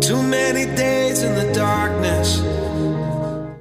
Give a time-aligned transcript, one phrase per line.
[0.00, 2.40] Too many days in the darkness.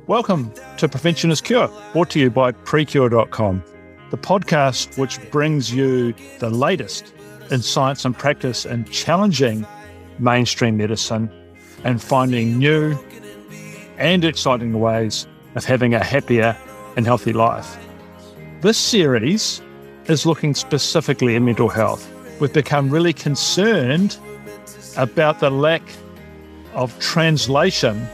[0.08, 3.64] Welcome to Prevention is Cure, brought to you by PreKure.com,
[4.12, 7.14] the podcast which brings you the latest
[7.50, 9.66] in science and practice and challenging
[10.20, 11.30] mainstream medicine
[11.84, 12.98] and finding new
[13.98, 16.56] and exciting ways of having a happier
[16.96, 17.78] and healthy life.
[18.62, 19.62] This series
[20.06, 22.10] is looking specifically at mental health.
[22.40, 24.18] We've become really concerned
[24.98, 25.82] about the lack
[26.78, 28.08] of translation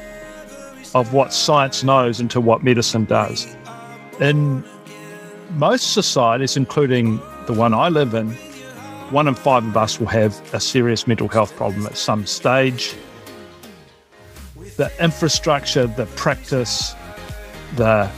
[0.96, 3.56] of what science knows into what medicine does.
[4.22, 4.64] In
[5.52, 8.32] most societies, including the one I live in,
[9.12, 12.96] one in five of us will have a serious mental health problem at some stage.
[14.78, 16.96] The infrastructure, the practice,
[17.76, 18.10] the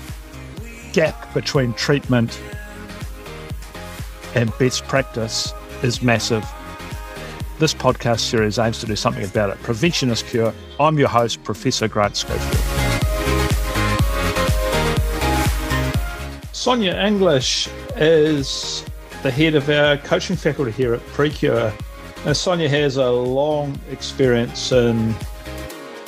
[0.94, 2.40] gap between treatment
[4.36, 6.46] and best practice is massive.
[7.58, 9.62] This podcast series aims to do something about it.
[9.64, 10.54] Prevention is cure.
[10.78, 12.54] I'm your host, Professor Grant Schofield.
[16.52, 18.84] Sonia English is
[19.24, 21.72] the head of our coaching faculty here at PreKure.
[22.26, 25.16] Now, Sonia has a long experience in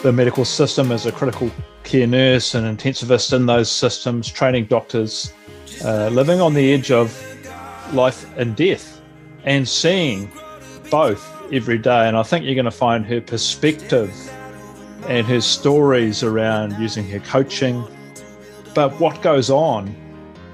[0.03, 1.49] the medical system as a critical
[1.85, 5.31] care nurse and intensivist in those systems, training doctors,
[5.85, 7.17] uh, living on the edge of
[7.93, 9.01] life and death,
[9.45, 10.29] and seeing
[10.91, 12.07] both every day.
[12.07, 14.11] And I think you're going to find her perspective
[15.07, 17.83] and her stories around using her coaching,
[18.73, 19.95] but what goes on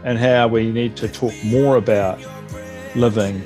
[0.04, 2.20] and how we need to talk more about
[2.96, 3.42] living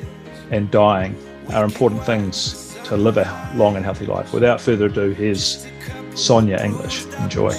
[0.52, 1.16] and dying
[1.54, 4.34] are important things to live a long and healthy life.
[4.34, 5.66] Without further ado, here's
[6.16, 7.06] Sonia English.
[7.20, 7.52] Enjoy.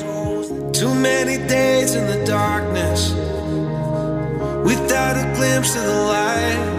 [0.72, 3.12] Too many days in the darkness
[4.64, 6.77] without a glimpse of the light.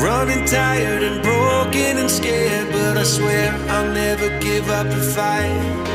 [0.00, 5.90] Running tired and broken and scared, but I swear I'll never give up the fight.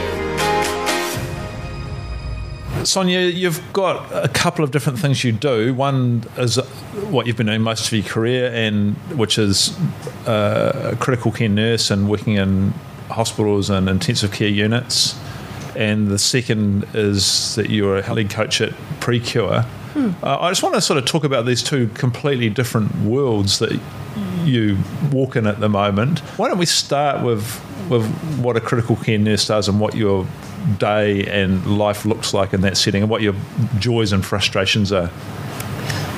[2.86, 5.74] Sonia, you've got a couple of different things you do.
[5.74, 6.58] One is
[7.10, 9.76] what you've been doing most of your career, and which is
[10.28, 12.76] uh, a critical care nurse and working in
[13.10, 15.20] hospitals and intensive care units.
[15.76, 18.70] And the second is that you're a lead coach at
[19.00, 19.66] PreKure.
[19.96, 20.12] Hmm.
[20.22, 23.80] Uh, I just want to sort of talk about these two completely different worlds that
[24.44, 24.78] you
[25.10, 26.20] walk in at the moment.
[26.38, 28.06] Why don't we start with with
[28.40, 30.28] what a critical care nurse does and what your
[30.80, 33.36] day and life looks like in that setting and what your
[33.80, 35.10] joys and frustrations are?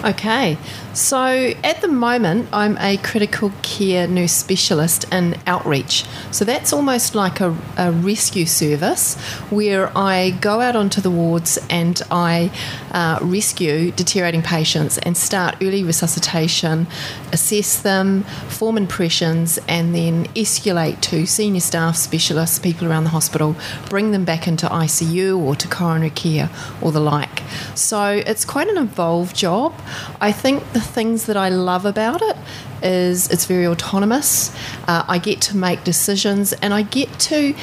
[0.06, 0.58] Okay,
[0.94, 6.06] so at the moment, I'm a critical care nurse specialist in outreach.
[6.32, 9.16] So that's almost like a, a, rescue service
[9.50, 12.52] where I go out onto the wards and I
[12.92, 16.86] uh, rescue deteriorating patients and start early resuscitation,
[17.34, 23.56] assess them, form impressions, and then escalate to senior staff, specialists, people around the hospital,
[23.90, 27.42] bring them back into ICU or to coronary care or the like.
[27.76, 29.74] So it's quite an involved job.
[30.22, 32.38] I think the things that I love about it
[32.82, 34.56] is it's very autonomous.
[34.88, 37.56] Uh, I get to make decisions and I get to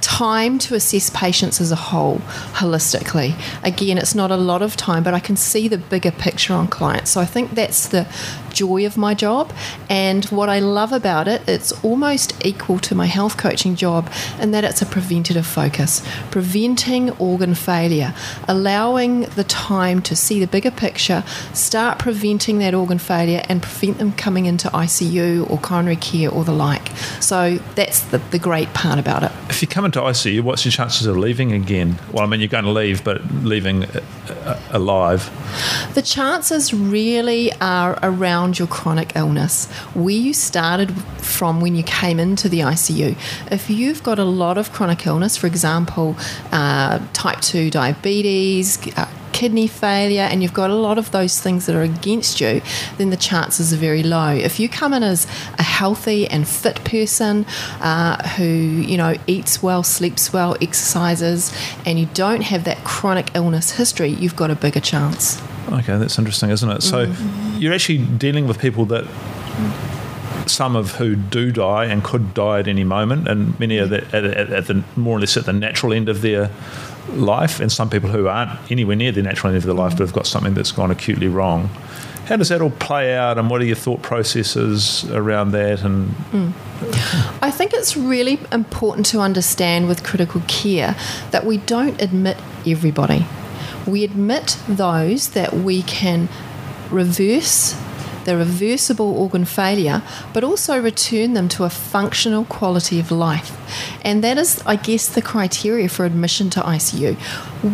[0.00, 2.18] time to assess patients as a whole
[2.54, 3.34] holistically.
[3.62, 6.68] Again, it's not a lot of time, but I can see the bigger picture on
[6.68, 7.10] clients.
[7.10, 8.06] So I think that's the
[8.60, 9.52] joy of my job.
[9.88, 14.02] And what I love about it, it's almost equal to my health coaching job
[14.40, 18.12] in that it's a preventative focus, preventing organ failure,
[18.48, 23.96] allowing the time to see the bigger picture, start preventing that organ failure, and prevent
[23.98, 26.88] them coming into ICU or coronary care or the like.
[27.20, 29.32] So that's the, the great part about it.
[29.48, 31.98] If you come into ICU, what's your chances of leaving again?
[32.12, 33.86] Well, I mean, you're going to leave, but leaving
[34.70, 35.30] alive?
[35.94, 42.18] The chances really are around your chronic illness, where you started from when you came
[42.18, 43.16] into the ICU.
[43.50, 46.16] If you've got a lot of chronic illness, for example,
[46.52, 51.66] uh, type 2 diabetes, uh, kidney failure and you've got a lot of those things
[51.66, 52.60] that are against you,
[52.98, 54.30] then the chances are very low.
[54.30, 55.26] If you come in as
[55.58, 57.46] a healthy and fit person
[57.80, 61.54] uh, who, you know, eats well, sleeps well, exercises,
[61.86, 65.40] and you don't have that chronic illness history, you've got a bigger chance.
[65.72, 66.82] Okay, that's interesting, isn't it?
[66.82, 67.49] So mm-hmm.
[67.60, 69.04] You're actually dealing with people that
[70.46, 74.14] some of who do die and could die at any moment, and many are at,
[74.14, 76.50] at, at, the more or less at the natural end of their
[77.10, 80.00] life, and some people who aren't anywhere near the natural end of their life but
[80.00, 81.68] have got something that's gone acutely wrong.
[82.26, 85.82] How does that all play out, and what are your thought processes around that?
[85.82, 86.52] And mm.
[87.42, 90.96] I think it's really important to understand with critical care
[91.30, 93.26] that we don't admit everybody.
[93.86, 96.28] We admit those that we can
[96.90, 97.76] reverse
[98.24, 100.02] the reversible organ failure,
[100.32, 103.56] but also return them to a functional quality of life.
[104.04, 107.16] And that is, I guess, the criteria for admission to ICU.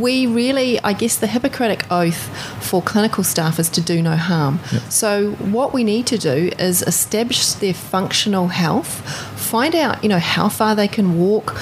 [0.00, 2.28] We really, I guess, the Hippocratic oath
[2.64, 4.60] for clinical staff is to do no harm.
[4.72, 4.82] Yep.
[4.90, 9.00] So, what we need to do is establish their functional health,
[9.38, 11.56] find out, you know, how far they can walk,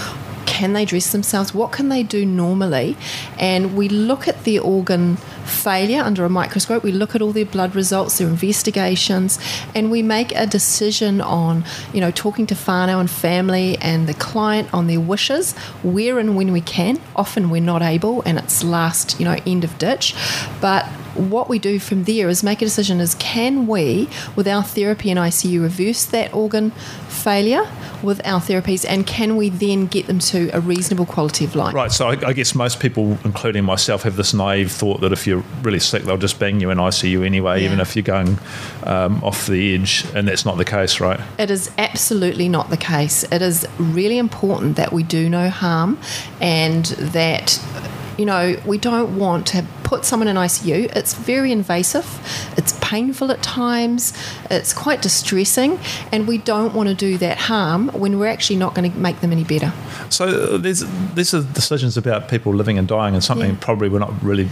[0.54, 1.52] can they dress themselves?
[1.52, 2.96] What can they do normally?
[3.40, 6.84] And we look at the organ failure under a microscope.
[6.84, 9.40] We look at all their blood results, their investigations,
[9.74, 14.14] and we make a decision on, you know, talking to whānau and family and the
[14.14, 17.00] client on their wishes, where and when we can.
[17.16, 20.14] Often we're not able, and it's last, you know, end of ditch.
[20.60, 24.62] But what we do from there is make a decision is can we with our
[24.62, 26.70] therapy in ICU reverse that organ
[27.08, 27.66] failure
[28.02, 31.74] with our therapies and can we then get them to a reasonable quality of life?
[31.74, 35.26] Right so I, I guess most people including myself have this naive thought that if
[35.26, 37.66] you're really sick they'll just bang you in ICU anyway yeah.
[37.66, 38.38] even if you're going
[38.84, 41.20] um, off the edge and that's not the case right?
[41.38, 43.24] It is absolutely not the case.
[43.24, 45.98] It is really important that we do no harm
[46.40, 47.60] and that
[48.18, 50.94] you know, we don't want to put someone in ICU.
[50.96, 52.06] It's very invasive,
[52.56, 54.12] it's painful at times,
[54.50, 55.78] it's quite distressing,
[56.12, 59.20] and we don't want to do that harm when we're actually not going to make
[59.20, 59.72] them any better.
[60.10, 60.84] So uh, there's
[61.14, 63.58] these are decisions about people living and dying, and something yeah.
[63.60, 64.48] probably we're not really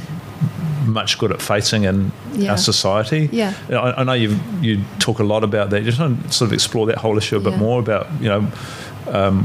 [0.87, 2.51] much good at facing in yeah.
[2.51, 3.29] our society.
[3.33, 5.85] Yeah, I, I know you you talk a lot about that.
[5.85, 7.59] Just want to sort of explore that whole issue a bit yeah.
[7.59, 8.51] more about you know
[9.09, 9.45] um,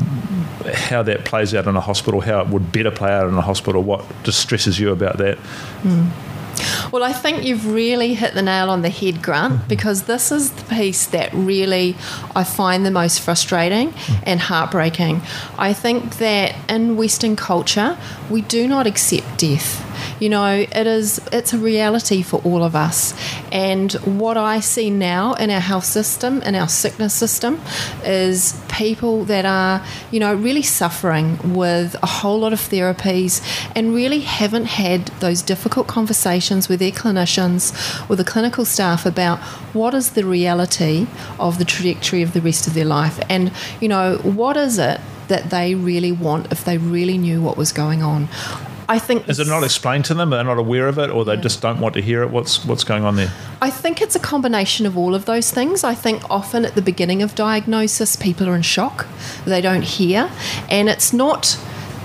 [0.74, 3.42] how that plays out in a hospital, how it would better play out in a
[3.42, 5.38] hospital, what distresses you about that?
[5.84, 6.12] Mm.
[6.92, 9.68] Well, I think you've really hit the nail on the head, Grant, mm-hmm.
[9.68, 11.96] because this is the piece that really
[12.36, 14.24] I find the most frustrating mm.
[14.26, 15.22] and heartbreaking.
[15.58, 17.98] I think that in Western culture,
[18.30, 19.84] we do not accept death.
[20.20, 23.14] You know, it is it's a reality for all of us.
[23.52, 27.62] And what I see now in our health system, in our sickness system,
[28.04, 33.42] is people that are, you know, really suffering with a whole lot of therapies
[33.76, 37.74] and really haven't had those difficult conversations with their clinicians,
[38.10, 39.40] with the clinical staff about
[39.74, 41.08] what is the reality
[41.40, 43.20] of the trajectory of the rest of their life.
[43.30, 47.58] And, you know, what is it that they really want if they really knew what
[47.58, 48.28] was going on.
[48.90, 50.30] I think is it not explained to them?
[50.30, 51.42] They're not aware of it, or they yeah.
[51.42, 52.30] just don't want to hear it.
[52.30, 53.32] What's what's going on there?
[53.62, 55.84] I think it's a combination of all of those things.
[55.84, 59.08] I think often at the beginning of diagnosis, people are in shock.
[59.46, 60.32] They don't hear,
[60.70, 61.60] and it's not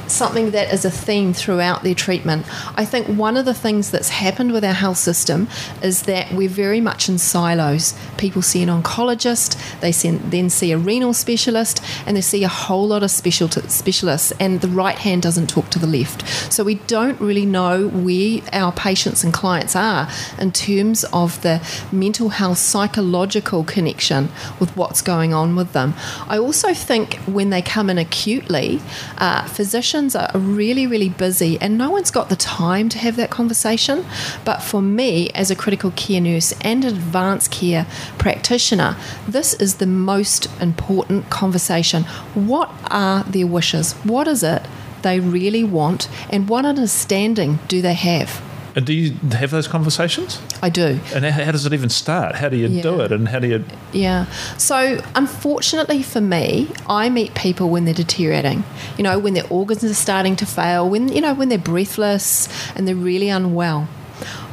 [0.07, 2.47] something that is a theme throughout their treatment.
[2.77, 5.49] I think one of the things that's happened with our health system
[5.83, 7.95] is that we're very much in silos.
[8.19, 12.89] People see an oncologist, they then see a renal specialist, and they see a whole
[12.89, 16.27] lot of special specialists, and the right hand doesn't talk to the left.
[16.53, 20.09] So we don't really know where our patients and clients are
[20.39, 21.61] in terms of the
[21.91, 24.29] mental health psychological connection
[24.59, 25.95] with what's going on with them.
[26.29, 28.81] I also think when they come in acutely,
[29.19, 33.31] uh, physicians are really, really busy and no one's got the time to have that
[33.31, 34.05] conversation.
[34.45, 37.87] But for me, as a critical care nurse and advanced care
[38.19, 38.97] practitioner,
[39.29, 42.03] this is the most important conversation.
[42.35, 43.93] What are their wishes?
[44.05, 44.63] What is it
[45.03, 46.09] they really want?
[46.31, 48.43] And what understanding do they have?
[48.75, 50.41] And do you have those conversations?
[50.63, 50.99] I do.
[51.15, 52.37] And how does it even start?
[52.37, 52.83] How do you yeah.
[52.83, 53.13] do it?
[53.13, 53.65] And how do you?
[53.93, 54.27] Yeah.
[54.57, 58.65] So unfortunately for me, I meet people when they're deteriorating.
[58.97, 60.89] You know, when their organs are starting to fail.
[60.89, 63.89] When you know when they're breathless and they're really unwell.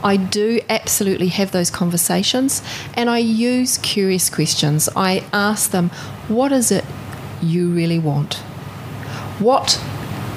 [0.04, 2.64] I do absolutely have those conversations
[2.96, 4.90] and I use curious questions.
[4.96, 5.90] I ask them,
[6.28, 6.86] what is it
[7.42, 8.36] you really want?
[9.40, 9.82] What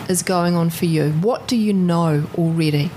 [0.09, 1.12] is going on for you?
[1.12, 2.91] What do you know already?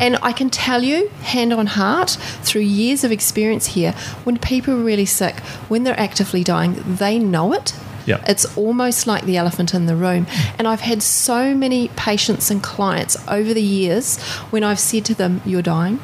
[0.00, 2.10] And I can tell you, hand on heart,
[2.42, 3.92] through years of experience here,
[4.24, 7.74] when people are really sick, when they're actively dying, they know it.
[8.06, 8.22] Yeah.
[8.26, 10.26] It's almost like the elephant in the room.
[10.58, 15.14] And I've had so many patients and clients over the years when I've said to
[15.14, 15.98] them, You're dying.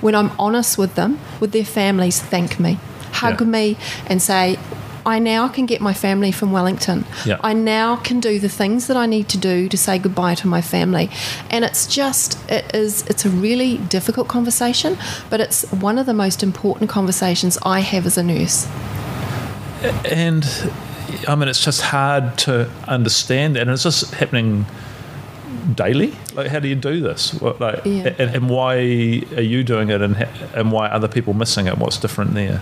[0.00, 2.78] When I'm honest with them, with their families, thank me,
[3.12, 3.76] hug me,
[4.06, 4.58] and say,
[5.06, 7.04] I now can get my family from Wellington.
[7.24, 7.40] Yep.
[7.44, 10.48] I now can do the things that I need to do to say goodbye to
[10.48, 11.08] my family.
[11.48, 14.98] And it's just, it is, it's a really difficult conversation,
[15.30, 18.66] but it's one of the most important conversations I have as a nurse.
[20.04, 20.44] And
[21.28, 24.66] I mean, it's just hard to understand, and it's just happening
[25.74, 26.14] daily.
[26.34, 27.34] Like, how do you do this?
[27.34, 28.14] What, like, yeah.
[28.18, 30.16] and, and, why are you doing it, and
[30.54, 31.78] and why are other people missing it?
[31.78, 32.60] What's different there?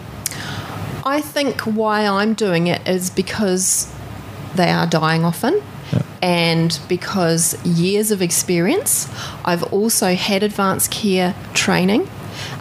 [1.05, 3.93] I think why I'm doing it is because
[4.55, 5.63] they are dying often.
[5.93, 6.03] Yeah.
[6.23, 9.09] And because years of experience,
[9.45, 12.09] I've also had advanced care training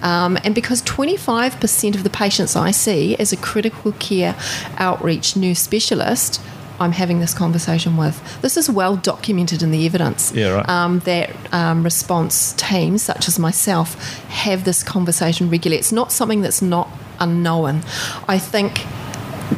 [0.01, 4.35] Um, and because 25% of the patients I see as a critical care
[4.77, 6.41] outreach nurse specialist,
[6.79, 8.41] I'm having this conversation with.
[8.41, 10.31] This is well documented in the evidence.
[10.33, 10.69] Yeah, right.
[10.69, 13.95] Um, that um, response teams, such as myself,
[14.29, 15.79] have this conversation regularly.
[15.79, 16.89] It's not something that's not
[17.19, 17.81] unknown.
[18.27, 18.85] I think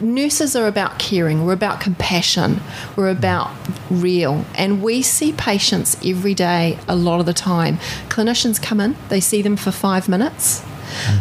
[0.01, 2.59] nurses are about caring, we're about compassion,
[2.95, 3.51] we're about
[3.89, 4.45] real.
[4.55, 7.77] And we see patients every day, a lot of the time.
[8.09, 10.63] Clinicians come in, they see them for five minutes.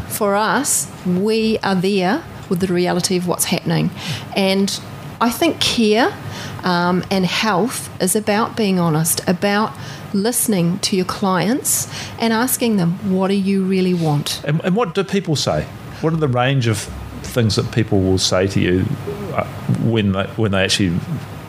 [0.08, 3.90] For us, we are there with the reality of what's happening.
[4.36, 4.78] And
[5.20, 6.16] I think care
[6.62, 9.72] um, and health is about being honest, about
[10.12, 11.88] listening to your clients
[12.18, 14.42] and asking them, what do you really want?
[14.44, 15.66] And, and what do people say?
[16.00, 16.78] What are the range of
[17.22, 18.84] things that people will say to you
[19.32, 19.44] uh,
[19.82, 20.98] when they, when they actually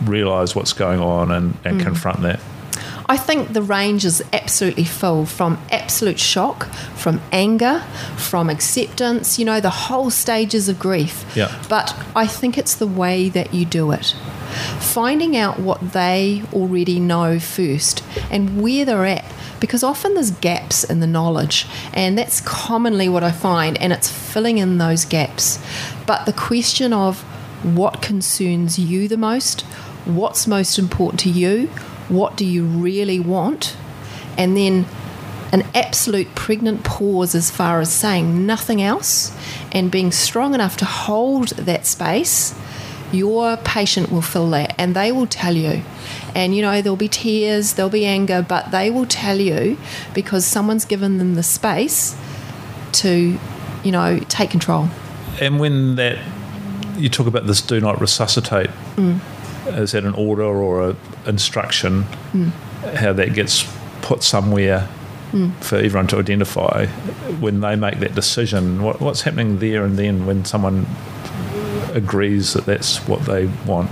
[0.03, 2.39] realise what's going on and, and confront that?
[3.07, 7.83] I think the range is absolutely full from absolute shock, from anger,
[8.17, 11.23] from acceptance, you know, the whole stages of grief.
[11.35, 11.55] Yeah.
[11.69, 14.15] But I think it's the way that you do it.
[14.79, 19.25] Finding out what they already know first and where they're at.
[19.59, 24.11] Because often there's gaps in the knowledge, and that's commonly what I find, and it's
[24.11, 25.63] filling in those gaps.
[26.05, 27.21] But the question of
[27.63, 29.61] what concerns you the most,
[30.03, 31.67] what's most important to you,
[32.09, 33.75] what do you really want?
[34.37, 34.85] And then
[35.51, 39.35] an absolute pregnant pause as far as saying nothing else
[39.71, 42.53] and being strong enough to hold that space.
[43.15, 45.83] Your patient will feel that and they will tell you.
[46.35, 49.77] And you know, there'll be tears, there'll be anger, but they will tell you
[50.13, 52.17] because someone's given them the space
[52.93, 53.39] to,
[53.83, 54.89] you know, take control.
[55.39, 56.17] And when that
[56.97, 58.69] you talk about this, do not resuscitate.
[58.95, 59.19] Mm.
[59.77, 62.03] Is that an order or an instruction?
[62.33, 62.51] Mm.
[62.95, 63.65] How that gets
[64.01, 64.87] put somewhere
[65.31, 65.53] mm.
[65.63, 66.85] for everyone to identify
[67.39, 68.83] when they make that decision.
[68.83, 70.85] What, what's happening there and then when someone
[71.95, 73.89] agrees that that's what they want?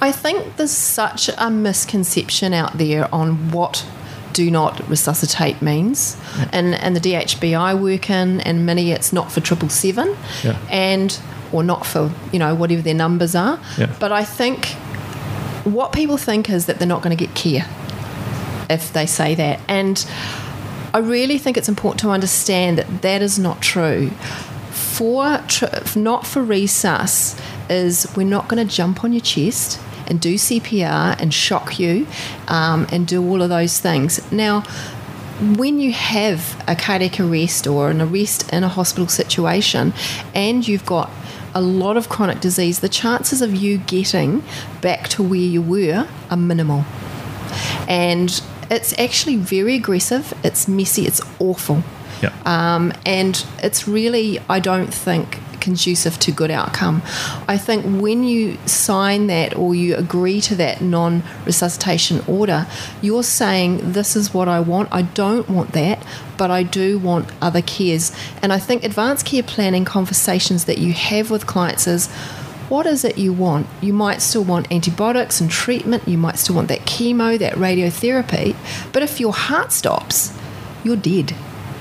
[0.00, 3.86] I think there's such a misconception out there on what
[4.32, 6.16] do not resuscitate means.
[6.52, 10.58] And and the DHB I work in and many it's not for triple seven Yeah.
[10.70, 11.18] and
[11.52, 13.58] or not for, you know, whatever their numbers are.
[13.78, 13.94] Yeah.
[13.98, 14.66] But I think
[15.64, 17.66] what people think is that they're not going to get care
[18.68, 19.60] if they say that.
[19.68, 20.04] And
[20.92, 24.10] I really think it's important to understand that that is not true.
[24.96, 27.38] For tr- not for resus
[27.68, 32.06] is we're not going to jump on your chest and do CPR and shock you
[32.48, 34.32] um, and do all of those things.
[34.32, 34.62] Now,
[35.58, 39.92] when you have a cardiac arrest or an arrest in a hospital situation
[40.34, 41.10] and you've got
[41.54, 44.42] a lot of chronic disease, the chances of you getting
[44.80, 46.86] back to where you were are minimal.
[47.86, 51.82] And it's actually very aggressive, it's messy, it's awful.
[52.22, 52.32] Yeah.
[52.44, 57.02] Um, and it's really, I don't think, conducive to good outcome.
[57.48, 62.66] I think when you sign that or you agree to that non resuscitation order,
[63.02, 64.88] you're saying, This is what I want.
[64.92, 66.04] I don't want that,
[66.38, 68.12] but I do want other cares.
[68.42, 72.06] And I think advanced care planning conversations that you have with clients is,
[72.68, 73.66] what is it you want?
[73.80, 78.56] You might still want antibiotics and treatment, you might still want that chemo, that radiotherapy,
[78.92, 80.36] but if your heart stops,
[80.82, 81.34] you're dead.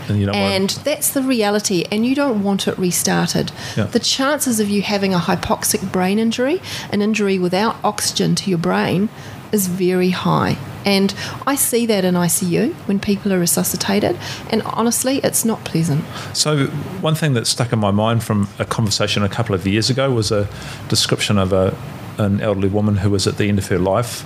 [0.10, 3.52] And you don't want- And that's the reality, and you don't want it restarted.
[3.78, 3.86] Yeah.
[3.86, 8.60] The chances of you having a hypoxic brain injury, an injury without oxygen to your
[8.60, 9.10] brain,
[9.52, 10.58] is very high.
[10.86, 11.14] And
[11.48, 14.18] I see that in ICU when people are resuscitated,
[14.52, 16.04] and honestly, it's not pleasant.
[16.34, 16.68] So,
[17.02, 20.12] one thing that stuck in my mind from a conversation a couple of years ago
[20.12, 20.48] was a
[20.90, 21.76] description of a,
[22.18, 24.24] an elderly woman who was at the end of her life,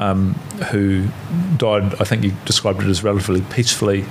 [0.00, 0.34] um,
[0.72, 1.06] who
[1.56, 4.04] died, I think you described it as relatively peacefully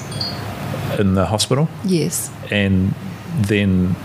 [0.99, 1.67] in the hospital.
[1.85, 2.31] Yes.
[2.51, 2.93] And
[3.35, 3.95] then,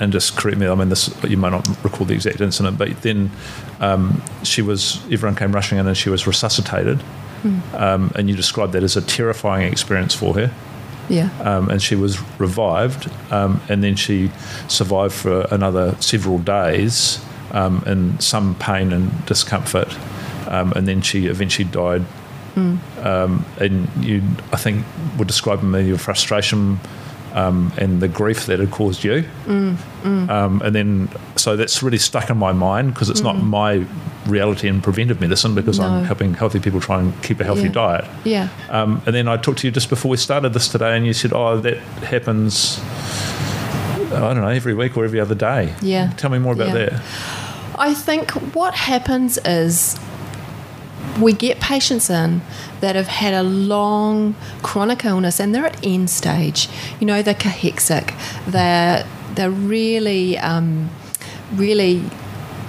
[0.00, 3.02] and just correct me, I mean, this you might not recall the exact incident, but
[3.02, 3.30] then
[3.80, 7.02] um, she was, everyone came rushing in and she was resuscitated.
[7.72, 10.50] Um, and you described that as a terrifying experience for her
[11.08, 11.30] Yeah.
[11.40, 14.30] um, and she was revived, um, and then she
[14.66, 17.20] survived for another several days
[17.52, 19.96] um, in some pain and discomfort,
[20.48, 22.02] um, and then she eventually died.
[23.02, 24.22] Um, and you,
[24.52, 24.84] I think,
[25.18, 26.78] were describing me your frustration
[27.34, 29.24] um, and the grief that had caused you,
[30.04, 33.84] Um, and then so that's really stuck in my mind because it's not my
[34.26, 35.86] reality in preventive medicine because No.
[35.86, 37.72] I'm helping healthy people try and keep a healthy Yeah.
[37.82, 38.04] diet.
[38.24, 38.48] Yeah.
[38.70, 41.12] Um, and then I talked to you just before we started this today, and you
[41.12, 42.80] said, "Oh, that happens.
[44.12, 46.10] I don't know, every week or every other day." Yeah.
[46.16, 46.74] Tell me more about Yeah.
[46.74, 46.92] that.
[47.78, 49.96] I think what happens is
[51.20, 52.40] we get patients in
[52.80, 56.68] that have had a long chronic illness and they're at end stage.
[57.00, 58.14] You know, they're cachexic.
[58.46, 60.90] They're they're really um,
[61.54, 62.02] really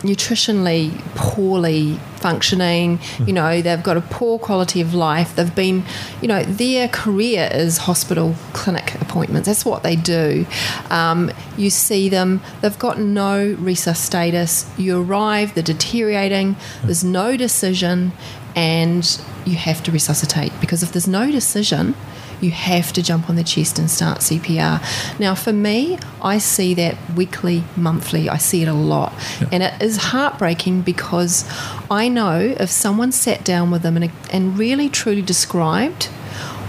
[0.01, 2.99] nutritionally poorly functioning.
[3.25, 5.35] You know, they've got a poor quality of life.
[5.35, 5.83] They've been,
[6.21, 9.47] you know, their career is hospital clinic appointments.
[9.47, 10.45] That's what they do.
[10.89, 14.69] Um, you see them, they've got no resus status.
[14.77, 18.11] You arrive, they're deteriorating, there's no decision,
[18.59, 21.95] and you have to resuscitate because if there's no decision,
[22.41, 24.81] you have to jump on the chest and start CPR.
[25.17, 28.27] Now, for me, I see that weekly, monthly.
[28.27, 29.13] I see it a lot.
[29.39, 29.47] Yeah.
[29.53, 31.49] And it is heartbreaking because
[31.89, 36.07] I know if someone sat down with them and, and really truly described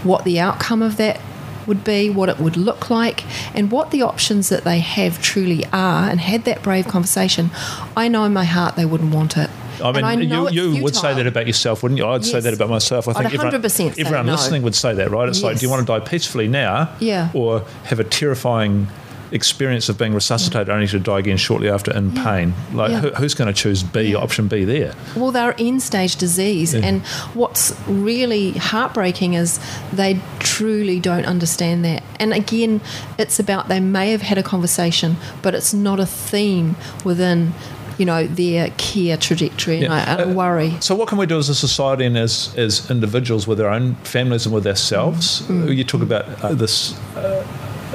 [0.03, 1.19] what the outcome of that
[1.67, 5.65] would be, what it would look like, and what the options that they have truly
[5.73, 7.49] are, and had that brave conversation,
[7.97, 9.49] I know in my heart they wouldn't want it.
[9.81, 12.05] I mean, I you, you would say that about yourself, wouldn't you?
[12.05, 12.31] I'd yes.
[12.31, 13.07] say that about myself.
[13.07, 14.31] I think everyone, everyone no.
[14.33, 15.27] listening would say that, right?
[15.27, 15.43] It's yes.
[15.43, 17.29] like, do you want to die peacefully now, yeah.
[17.33, 18.87] or have a terrifying
[19.31, 20.73] experience of being resuscitated yeah.
[20.73, 22.23] only to die again shortly after in yeah.
[22.23, 22.53] pain.
[22.73, 22.99] Like, yeah.
[22.99, 24.93] who, who's going to choose B, option B there?
[25.15, 26.75] Well, they're end stage disease.
[26.75, 27.01] And
[27.33, 29.59] what's really heartbreaking is
[29.93, 32.03] they truly don't understand that.
[32.19, 32.81] And again,
[33.17, 37.53] it's about they may have had a conversation, but it's not a theme within
[38.01, 40.15] you know their care trajectory, and yeah.
[40.17, 40.75] I, I uh, worry.
[40.79, 43.93] So, what can we do as a society and as as individuals with our own
[43.97, 45.43] families and with ourselves?
[45.43, 45.75] Mm.
[45.77, 47.45] You talk about uh, this uh,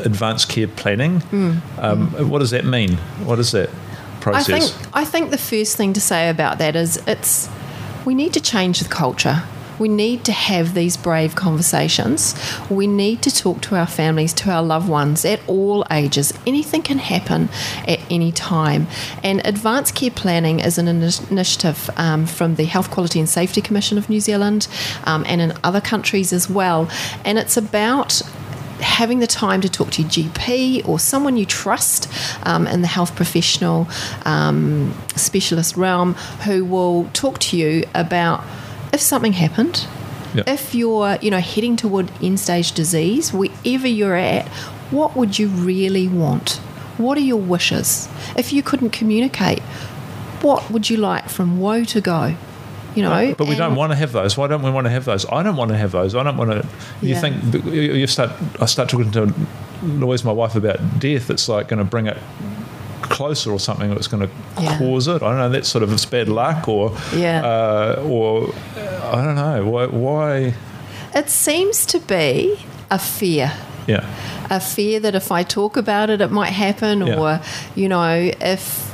[0.04, 1.22] advanced care planning.
[1.32, 1.60] Mm.
[1.78, 2.28] Um, mm.
[2.28, 2.98] What does that mean?
[3.24, 3.68] What is that
[4.20, 4.48] process?
[4.48, 7.50] I think I think the first thing to say about that is it's
[8.04, 9.42] we need to change the culture.
[9.78, 12.34] We need to have these brave conversations.
[12.70, 16.32] We need to talk to our families, to our loved ones at all ages.
[16.46, 17.48] Anything can happen
[17.86, 18.86] at any time.
[19.22, 23.98] And advanced care planning is an initiative um, from the Health Quality and Safety Commission
[23.98, 24.68] of New Zealand
[25.04, 26.90] um, and in other countries as well.
[27.24, 28.22] And it's about
[28.80, 32.08] having the time to talk to your GP or someone you trust
[32.42, 33.88] um, in the health professional
[34.24, 36.14] um, specialist realm
[36.44, 38.44] who will talk to you about
[38.92, 39.86] if something happened,
[40.34, 40.48] yep.
[40.48, 44.46] if you're, you know, heading toward end stage disease, wherever you're at,
[44.90, 46.60] what would you really want?
[46.98, 48.08] What are your wishes?
[48.36, 49.60] If you couldn't communicate,
[50.42, 52.34] what would you like from woe to go?
[52.94, 54.38] You know, but we don't want to have those.
[54.38, 55.26] Why don't we want to have those?
[55.30, 56.14] I don't want to have those.
[56.14, 56.66] I don't want to.
[57.02, 57.20] You yeah.
[57.20, 58.30] think you start?
[58.58, 59.34] I start talking to
[59.82, 61.28] Louise, my wife, about death.
[61.28, 62.16] It's like going to bring it
[63.06, 64.78] closer or something that's going to yeah.
[64.78, 65.22] cause it.
[65.22, 65.48] I don't know.
[65.48, 70.54] That's sort of it's bad luck, or yeah, uh, or I don't know why, why.
[71.14, 72.58] It seems to be
[72.90, 73.52] a fear.
[73.86, 74.06] Yeah.
[74.50, 77.18] A fear that if I talk about it, it might happen, yeah.
[77.18, 77.40] or
[77.74, 78.86] you know, if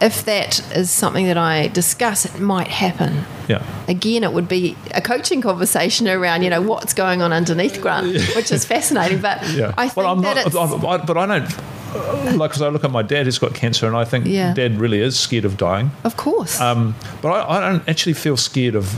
[0.00, 3.24] if that is something that I discuss, it might happen.
[3.48, 3.64] Yeah.
[3.88, 8.12] Again, it would be a coaching conversation around, you know, what's going on underneath Grant,
[8.36, 9.20] which is fascinating.
[9.20, 9.74] But yeah.
[9.76, 12.90] I think well, I'm that not, I, but I don't like because I look at
[12.90, 14.54] my dad who's got cancer, and I think yeah.
[14.54, 15.90] dad really is scared of dying.
[16.04, 16.60] Of course.
[16.60, 18.94] Um, but I, I, don't actually feel scared of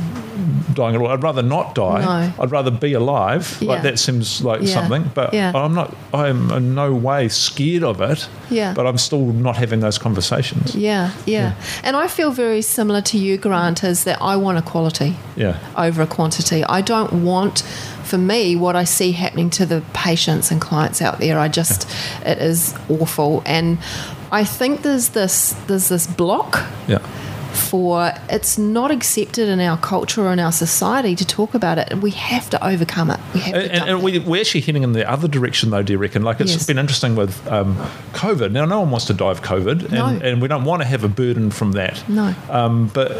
[0.75, 1.09] dying at all.
[1.09, 2.01] I'd rather not die.
[2.01, 2.43] No.
[2.43, 3.59] I'd rather be alive.
[3.61, 3.69] Yeah.
[3.69, 4.75] Like that seems like yeah.
[4.75, 5.11] something.
[5.15, 5.97] But I'm not.
[6.13, 8.29] I'm in no way scared of it.
[8.51, 8.75] Yeah.
[8.75, 10.75] But I'm still not having those conversations.
[10.75, 11.55] Yeah, yeah.
[11.83, 15.17] And I feel very similar to you, Grant, is that I want a quality.
[15.37, 15.59] Yeah.
[15.77, 16.65] Over a quantity.
[16.65, 17.63] I don't want
[18.11, 21.89] for me, what I see happening to the patients and clients out there, I just
[22.27, 23.43] it is awful.
[23.47, 23.79] And
[24.33, 26.67] I think there's this there's this block.
[26.89, 26.99] Yeah
[27.61, 31.89] for it's not accepted in our culture or in our society to talk about it,
[31.91, 33.21] and we have to overcome it.
[33.35, 33.85] We have and, to.
[33.85, 35.83] And, we, are actually heading in the other direction, though.
[35.83, 36.23] Do you reckon?
[36.23, 36.67] Like it's yes.
[36.67, 37.77] been interesting with um,
[38.13, 38.53] COVID.
[38.53, 40.07] Now, no one wants to die of COVID, and, no.
[40.07, 42.03] and we don't want to have a burden from that.
[42.09, 42.35] No.
[42.49, 43.13] Um, but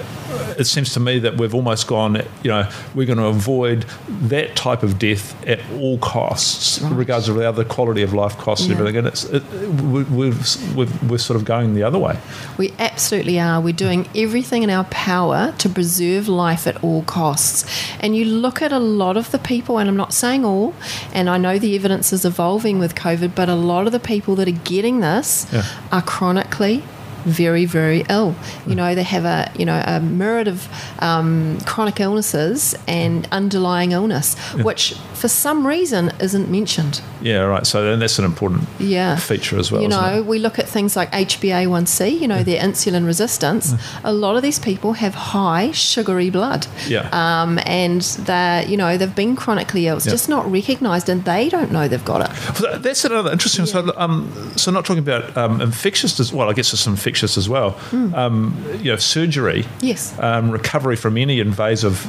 [0.59, 2.17] it seems to me that we've almost gone.
[2.43, 6.93] You know, we're going to avoid that type of death at all costs, right.
[6.93, 8.73] regardless of the other quality of life costs yeah.
[8.73, 8.99] and everything.
[8.99, 9.45] And it's it,
[9.83, 12.19] we, we've, we've, we're sort of going the other way.
[12.59, 13.61] We absolutely are.
[13.61, 17.65] We're doing everything in our power to preserve life at all costs.
[18.01, 20.75] And you look at a lot of the people, and I'm not saying all,
[21.13, 24.35] and I know the evidence is evolving with COVID, but a lot of the people
[24.37, 25.65] that are getting this yeah.
[25.93, 26.83] are chronically
[27.25, 28.35] very, very ill.
[28.67, 30.69] You know, they have a you know a myriad of
[31.01, 34.63] um, chronic illnesses and underlying illness, yeah.
[34.63, 37.03] which for some reason isn't mentioned.
[37.21, 37.67] Yeah, right.
[37.67, 39.17] So then that's an important yeah.
[39.17, 39.83] feature as well.
[39.83, 42.19] You know, we look at things like HbA1c.
[42.19, 42.43] You know, yeah.
[42.43, 43.75] their insulin resistance.
[44.05, 46.67] A lot of these people have high sugary blood.
[46.89, 47.09] Yeah.
[47.13, 49.97] Um, and they you know they've been chronically ill.
[49.97, 50.13] It's yeah.
[50.13, 52.83] just not recognised, and they don't know they've got it.
[52.83, 53.67] That's another interesting.
[53.67, 56.33] So, um, so not talking about um, infectious.
[56.33, 57.77] Well, I guess it's infectious infectious as well.
[57.93, 60.15] Um, you know, surgery, Yes.
[60.19, 62.07] um, recovery from any invasive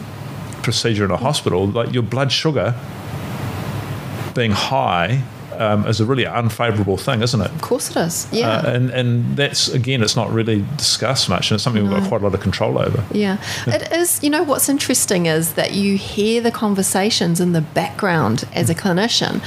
[0.64, 2.76] procedure in a hospital, like your blood sugar
[4.36, 5.24] being high
[5.62, 7.52] um, is a really unfavourable thing, isn't it?
[7.52, 8.28] Of course it is.
[8.32, 8.50] Yeah.
[8.50, 12.08] Uh, and and that's again, it's not really discussed much, and it's something we've got
[12.08, 13.04] quite a lot of control over.
[13.12, 14.22] Yeah, it is.
[14.24, 18.76] You know, what's interesting is that you hear the conversations in the background as a
[18.76, 19.42] clinician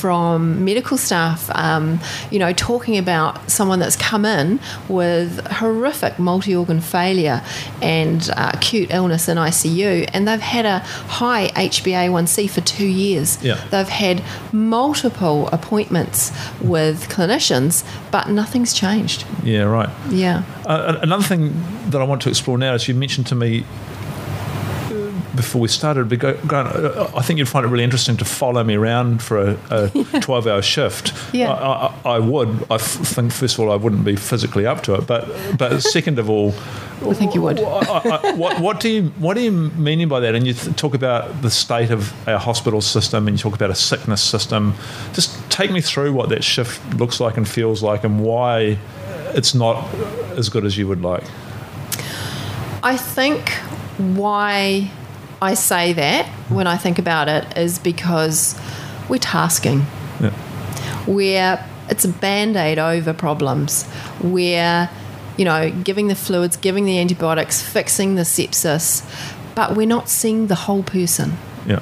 [0.00, 1.98] from medical staff, um,
[2.30, 7.42] you know, talking about someone that's come in with horrific multi organ failure
[7.82, 13.42] and uh, acute illness in ICU, and they've had a high HbA1c for two years.
[13.42, 13.62] Yeah.
[13.70, 19.24] They've had multiple appointments with clinicians, but nothing's changed.
[19.42, 19.90] Yeah, right.
[20.10, 20.44] Yeah.
[20.64, 21.52] Uh, another thing
[21.90, 23.64] that I want to explore now is you mentioned to me
[25.36, 28.74] before we started, but uh, I think you'd find it really interesting to follow me
[28.74, 29.88] around for a, a
[30.20, 31.12] 12 hour shift.
[31.32, 31.52] Yeah.
[31.52, 32.66] I, I, I would.
[32.70, 35.06] I f- think, first of all, I wouldn't be physically up to it.
[35.06, 36.54] But, but second of all,
[37.02, 37.60] I think you would.
[37.60, 40.34] I, what, what do you what do you mean by that?
[40.34, 43.70] And you th- talk about the state of our hospital system, and you talk about
[43.70, 44.74] a sickness system.
[45.12, 48.78] Just take me through what that shift looks like and feels like, and why
[49.34, 49.86] it's not
[50.38, 51.24] as good as you would like.
[52.82, 53.50] I think
[53.98, 54.90] why
[55.40, 58.58] I say that when I think about it is because
[59.08, 59.86] we're tasking.
[60.20, 60.34] Yeah.
[61.06, 63.88] We're it's a band-aid over problems.
[64.20, 64.90] We're,
[65.36, 69.04] you know, giving the fluids, giving the antibiotics, fixing the sepsis,
[69.54, 71.36] but we're not seeing the whole person.
[71.66, 71.80] Yeah.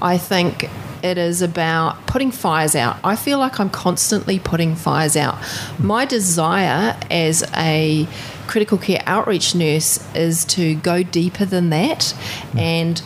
[0.00, 0.70] I think
[1.02, 2.96] it is about putting fires out.
[3.02, 5.36] I feel like I'm constantly putting fires out.
[5.78, 8.06] My desire as a
[8.52, 12.14] critical care outreach nurse is to go deeper than that
[12.54, 13.00] and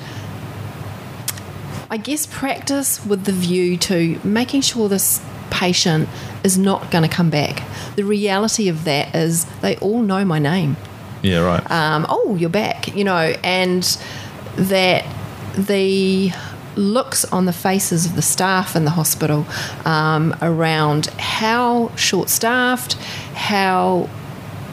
[1.89, 6.09] I guess practice with the view to making sure this patient
[6.43, 7.63] is not going to come back.
[7.95, 10.77] The reality of that is they all know my name
[11.23, 11.45] Yeah.
[11.45, 11.71] Right.
[11.71, 13.85] um, oh, you're back, you know, and
[14.57, 15.05] that
[15.57, 16.33] the
[16.75, 19.47] looks on the faces of the staff in the hospital
[19.85, 22.95] um, around how short staffed,
[23.35, 24.09] how,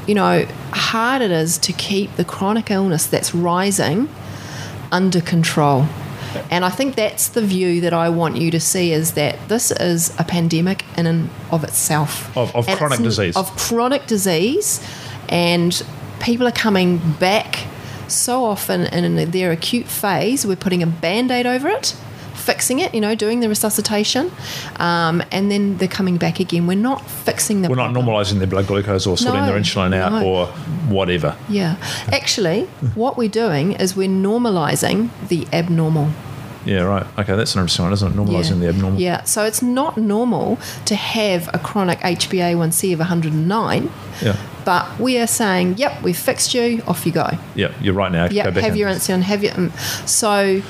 [0.08, 4.10] you know, hard it is to keep the chronic illness that's rising
[4.92, 5.86] under control.
[6.50, 9.70] And I think that's the view that I want you to see is that this
[9.72, 12.36] is a pandemic in and of itself.
[12.36, 13.36] Of- of And chronic it's- disease.
[13.38, 14.80] Of chronic disease,
[15.30, 15.82] and
[16.20, 17.60] people are coming back
[18.08, 20.46] so often in their acute phase.
[20.46, 21.96] We're putting a band aid over it,
[22.43, 24.32] fixing it, you know, doing the resuscitation,
[24.77, 26.67] um, and then they're coming back again.
[26.67, 29.95] We're not fixing the We're not normalising their blood glucose or sorting No, their insulin
[29.95, 30.25] out no.
[30.27, 30.45] or
[30.89, 31.36] whatever.
[31.49, 31.77] Yeah.
[32.12, 36.10] Actually, what we're doing is we're normalizing the abnormal.
[36.65, 36.84] Yeah.
[36.84, 37.06] Right.
[37.19, 37.36] Okay.
[37.36, 38.15] That's an interesting one, isn't it?
[38.15, 38.99] Normalising the abnormal.
[38.99, 44.38] Yeah, so it's not normal to have a chronic HbA1c of 109, Yeah.
[44.63, 47.29] but we are saying, yep, we've fixed you, off you go.
[47.56, 47.73] Yeah.
[47.82, 48.27] You're right now.
[48.32, 48.75] Yeah, have in.
[48.77, 49.53] your insulin, have your.
[49.56, 49.71] Um,
[50.06, 50.62] so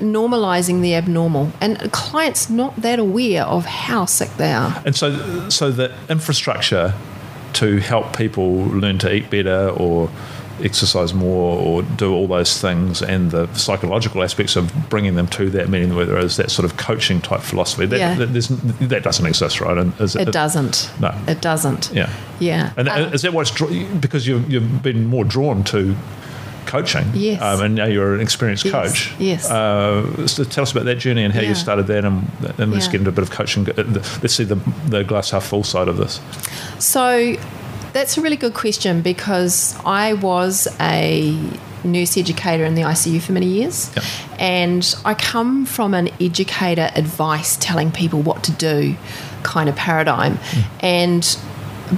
[0.00, 1.50] normalizing the abnormal.
[1.60, 4.82] And clients not that aware of how sick they are.
[4.84, 6.94] And so, so the infrastructure
[7.54, 10.10] to help people learn to eat better or
[10.62, 15.48] exercise more or do all those things and the psychological aspects of bringing them to
[15.50, 18.14] that meeting where there is that sort of coaching type philosophy that, Yeah.
[18.16, 20.90] that, there's, that doesn't exist right and is It doesn't.
[21.00, 21.14] no.
[21.28, 21.92] It doesn't.
[21.94, 22.72] yeah Yeah.
[22.76, 23.52] and Um, is that what's
[24.00, 25.94] because you've, you've been more drawn to
[26.68, 27.40] coaching Yes.
[27.42, 29.50] um, and now you're an experienced Yes, coach yes.
[29.50, 31.48] uh, so tell us about that journey and how Yeah.
[31.50, 32.28] you started that and,
[32.58, 32.92] and let's Yeah.
[32.92, 33.64] get into a bit of coaching
[34.22, 36.20] let's see the, the glass half full side of this
[36.78, 37.34] So
[37.92, 41.36] that's a really good question because I was a
[41.84, 43.90] nurse educator in the ICU for many years.
[43.96, 44.04] Yep.
[44.40, 48.96] And I come from an educator advice telling people what to do
[49.42, 50.38] kind of paradigm.
[50.80, 51.24] And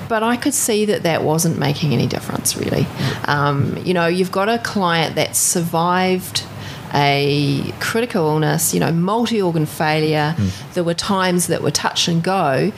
[0.08, 2.86] but I could see that that wasn't making any difference really.
[3.24, 6.44] Um, you know, you've got a client that survived
[6.92, 10.34] a critical illness, you know, multi organ failure.
[10.74, 12.72] There were times that were touch and go.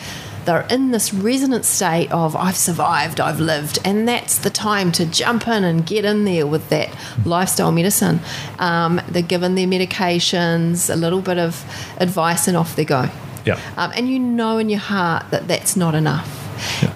[0.45, 3.79] They're in this resonant state of, I've survived, I've lived.
[3.85, 6.95] And that's the time to jump in and get in there with that
[7.25, 8.19] lifestyle medicine.
[8.59, 11.65] Um, they're given their medications, a little bit of
[12.01, 13.09] advice, and off they go.
[13.45, 16.42] yeah Um, and you know in your heart that that's not enough.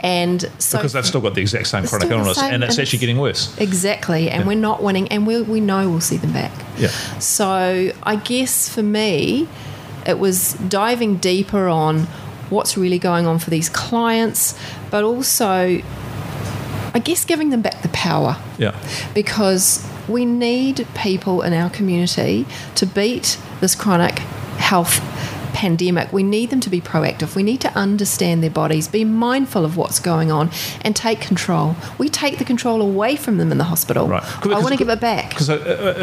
[0.01, 2.81] And so because they've still got the exact same chronic illness same, and it's and
[2.83, 3.57] actually it's- getting worse.
[3.59, 4.49] Exactly, and Yeah.
[4.49, 6.53] we're not winning, and we, we know we'll see them back.
[6.79, 6.89] Yeah.
[7.19, 9.49] So I guess for me,
[10.07, 12.07] it was diving deeper on
[12.51, 14.55] what's really going on for these clients,
[14.91, 15.81] but also,
[16.95, 18.73] I guess, giving them back the power Yeah.
[19.15, 24.21] because we need people in our community to beat this chronic
[24.59, 25.01] health
[25.57, 27.35] pandemic, we need them to be proactive.
[27.35, 30.51] We need to understand their bodies, be mindful of what's going on,
[30.83, 31.75] and take control.
[31.99, 34.07] We take the control away from them in the hospital.
[34.07, 34.23] Right.
[34.47, 35.31] I want to give it back.
[35.31, 35.55] Because uh,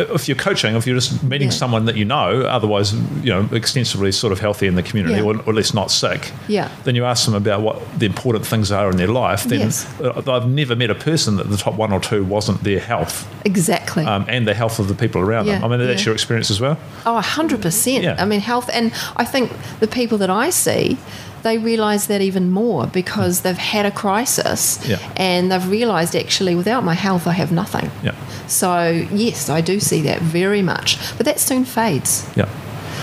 [0.09, 1.53] uh, if you're coaching, if you're just meeting Yeah.
[1.63, 5.21] someone that you know, otherwise, you know, extensively sort of healthy in the community, Yeah.
[5.27, 6.69] or, or at least not sick, Yeah.
[6.83, 9.43] then you ask them about what the important things are in their life.
[9.43, 9.85] Then Yes.
[10.01, 13.27] uh, I've never met a person that the top one or two wasn't their health
[13.45, 14.03] Exactly.
[14.05, 15.59] um, and the health of the people around them.
[15.59, 16.77] Yeah, I mean, that's your experience as well.
[17.05, 18.01] Oh, 100%.
[18.03, 18.15] Yeah.
[18.17, 19.42] I mean, health, and I think
[19.79, 20.97] the people that I see,
[21.43, 24.97] they realise that even more because they've had a crisis Yeah.
[25.17, 27.91] and they've realised actually without my health, I have nothing.
[28.01, 28.15] Yeah.
[28.47, 30.97] So, yes, I do see that very much.
[31.17, 32.25] But that soon fades.
[32.35, 32.47] Yeah.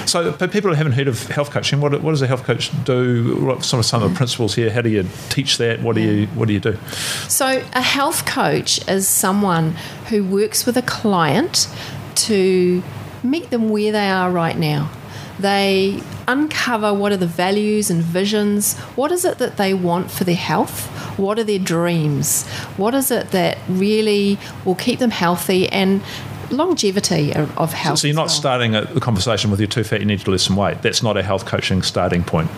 [0.06, 2.70] So, but people who haven't heard of health coaching, what, what does a health coach
[2.84, 3.36] do?
[3.44, 4.70] What some of some of the principles here?
[4.70, 5.82] How do you teach that?
[5.82, 6.78] What do you what do you do?
[7.28, 9.72] So, a health coach is someone
[10.08, 11.68] who works with a client
[12.26, 12.82] to
[13.22, 14.90] meet them where they are right now.
[15.38, 20.24] They uncover what are the values and visions, what is it that they want for
[20.24, 20.86] their health,
[21.18, 26.00] what are their dreams, what is it that really will keep them healthy and
[26.50, 27.98] longevity of, health.
[27.98, 28.28] So you're not well.
[28.28, 30.82] starting a, a conversation with you're too fat, you need to lose some weight.
[30.82, 32.50] That's not a health coaching starting point.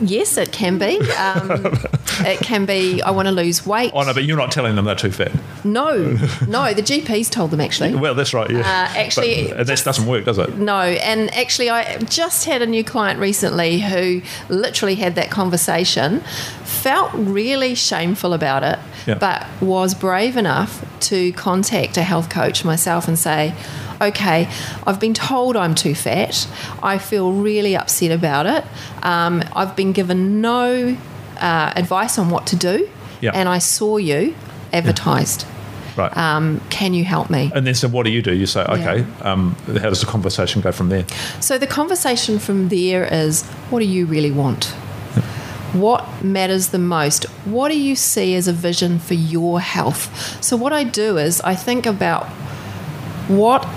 [0.00, 0.98] Yes, it can be.
[1.18, 1.66] Um,
[2.20, 3.02] it can be.
[3.02, 3.90] I want to lose weight.
[3.94, 5.32] Oh no, but you're not telling them they're too fat.
[5.64, 5.96] No,
[6.48, 6.72] no.
[6.72, 7.94] The GP's told them actually.
[7.94, 8.48] Well, that's right.
[8.50, 8.60] Yeah.
[8.60, 8.62] Uh,
[8.98, 10.56] actually, but, that doesn't work, does it?
[10.56, 16.20] No, and actually, I just had a new client recently who literally had that conversation,
[16.64, 19.14] felt really shameful about it, Yeah.
[19.18, 23.54] but was brave enough to contact a health coach myself and say,
[24.00, 24.48] Okay,
[24.86, 26.46] I've been told I'm too fat.
[26.82, 28.64] I feel really upset about it.
[29.02, 30.96] Um, I've been given no
[31.40, 32.88] uh, advice on what to do,
[33.20, 33.32] Yeah.
[33.34, 34.34] and I saw you
[34.72, 35.46] advertised.
[35.96, 36.16] Right.
[36.16, 37.50] Um, can you help me?
[37.52, 38.32] and then so what do you do?
[38.32, 41.04] You say, okay, um, how does the conversation go from there?
[41.40, 44.66] So the conversation from there is what do you really want?
[45.72, 47.24] What matters the most?
[47.44, 50.08] What do you see as a vision for your health?
[50.42, 52.24] So, what I do is I think about
[53.28, 53.68] what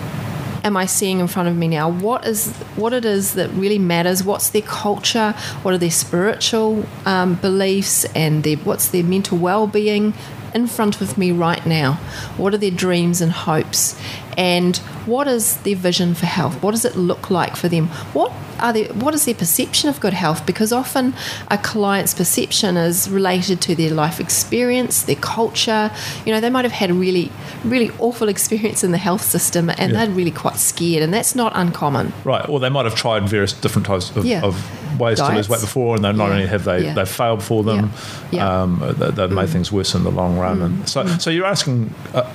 [0.64, 1.90] am I seeing in front of me now?
[1.90, 4.24] What is what it is that really matters?
[4.24, 5.32] What's their culture?
[5.62, 10.14] What are their spiritual um, beliefs and their what's their mental well-being
[10.54, 11.94] in front of me right now?
[12.38, 14.00] What are their dreams and hopes?
[14.38, 16.62] And what is their vision for health?
[16.64, 17.88] What does it look like for them?
[18.14, 20.46] What are they, what is their perception of good health?
[20.46, 21.14] Because often
[21.50, 25.90] a client's perception is related to their life experience, their culture.
[26.26, 27.32] You know, they might have had a really,
[27.64, 30.06] really awful experience in the health system and Yeah.
[30.06, 32.14] they're really quite scared, and that's not uncommon.
[32.24, 32.48] Right.
[32.48, 34.42] Or they might have tried various different types of, Yeah.
[34.44, 34.56] of
[35.00, 36.34] ways to lose weight before, and they not Yeah.
[36.36, 37.92] only have they they've failed for them.
[38.40, 40.62] Um, they, they've made things worse in the long run.
[40.62, 42.30] And so, so you're asking uh,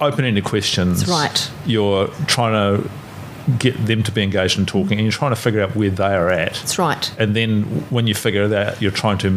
[0.00, 1.00] open-ended questions.
[1.00, 1.50] That's right.
[1.66, 2.90] You're trying to
[3.58, 6.14] get them to be engaged in talking, and you're trying to figure out where they
[6.14, 6.54] are at.
[6.54, 7.12] That's right.
[7.18, 9.30] And then when you figure that, you're trying to,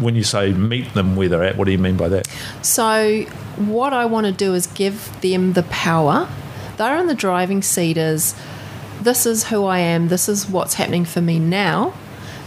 [0.00, 2.26] when you say meet them where they're at, what do you mean by that?
[2.62, 3.22] So,
[3.56, 6.28] what I want to do is give them the power.
[6.78, 8.34] They're in the driving seat as
[9.02, 11.92] this is who I am, this is what's happening for me now,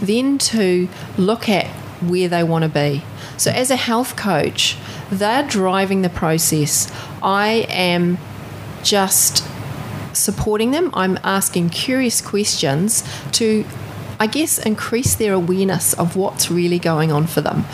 [0.00, 1.66] then to look at
[2.02, 3.04] where they want to be.
[3.36, 4.76] So, as a health coach,
[5.10, 6.90] they're driving the process.
[7.26, 8.18] I am
[8.84, 9.44] just
[10.12, 10.90] supporting them.
[10.94, 13.64] I'm asking curious questions to,
[14.20, 17.64] I guess, increase their awareness of what's really going on for them.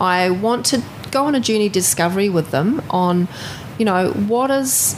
[0.00, 3.28] I want to go on a journey discovery with them on,
[3.78, 4.94] you know, what is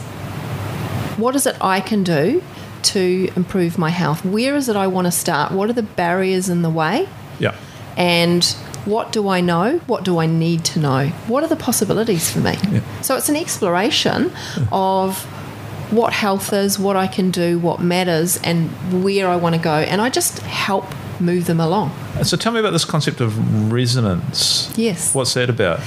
[1.17, 2.41] what is it I can do
[2.83, 4.23] to improve my health?
[4.23, 5.51] Where is it I want to start?
[5.51, 7.07] What are the barriers in the way?
[7.37, 7.53] Yeah.
[7.97, 9.79] and what do I know?
[9.87, 11.07] What do I need to know?
[11.27, 12.55] What are the possibilities for me?
[13.01, 14.31] So it's an exploration
[14.71, 15.23] of
[15.91, 18.69] what health is, what I can do, what matters, and
[19.03, 19.75] where I want to go.
[19.75, 20.85] And I just help
[21.19, 21.91] move them along.
[22.23, 24.73] So tell me about this concept of resonance.
[24.77, 25.13] Yes.
[25.13, 25.79] What's that about?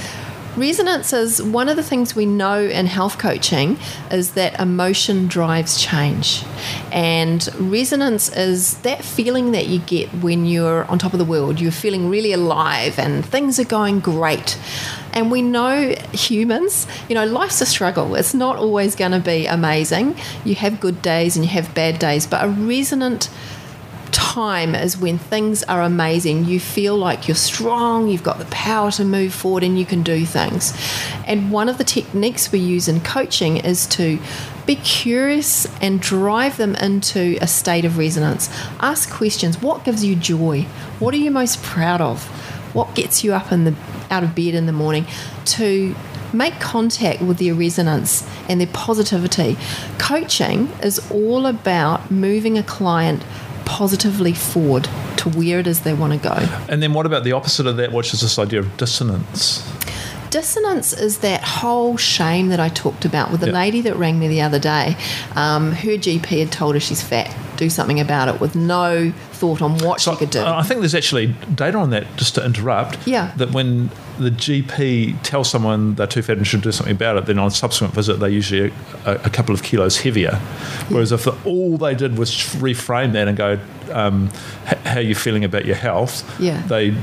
[0.59, 3.77] Resonance is one of the things we know in health coaching
[4.11, 6.43] is that emotion drives change.
[6.91, 11.61] And resonance is that feeling that you get when you're on top of the world.
[11.61, 14.59] You're feeling really alive and things are going great.
[15.13, 18.15] And we know humans, you know, life's a struggle.
[18.15, 20.17] It's not always going to be amazing.
[20.43, 23.29] You have good days and you have bad days, but a resonant
[24.11, 26.45] time is when things are amazing.
[26.45, 30.03] You feel like you're strong, you've got the power to move forward, and you can
[30.03, 30.73] do things.
[31.25, 34.19] And one of the techniques we use in coaching is to
[34.65, 38.49] be curious and drive them into a state of resonance.
[38.79, 40.63] Ask questions What gives you joy?
[40.99, 42.23] What are you most proud of?
[42.73, 43.75] What gets you up in the
[44.11, 45.05] out of bed in the morning?
[45.45, 45.95] To
[46.33, 49.57] make contact with their resonance and their positivity.
[49.97, 53.23] Coaching is all about moving a client
[53.69, 56.35] positively forward to where it is they want to go.
[56.67, 59.63] And then what about the opposite of that, which is this idea of dissonance?
[60.31, 63.53] Dissonance is that whole shame that I talked about with the Yeah.
[63.53, 64.97] lady that rang me the other day.
[65.35, 69.61] Um, her GP had told her she's fat, do something about it, with no thought
[69.61, 70.41] on what So she could do.
[70.43, 73.05] I think there's actually data on that, just to interrupt.
[73.07, 73.31] Yeah.
[73.37, 77.25] That when the GP tells someone they're too fat and should do something about it,
[77.25, 78.73] then on a subsequent visit they're usually
[79.05, 80.35] a, a couple of kilos heavier.
[80.89, 83.59] Whereas if the, all they did was reframe that and go,
[83.91, 84.29] um,
[84.85, 86.23] how are you feeling about your health?
[86.39, 86.61] Yeah.
[86.67, 86.95] They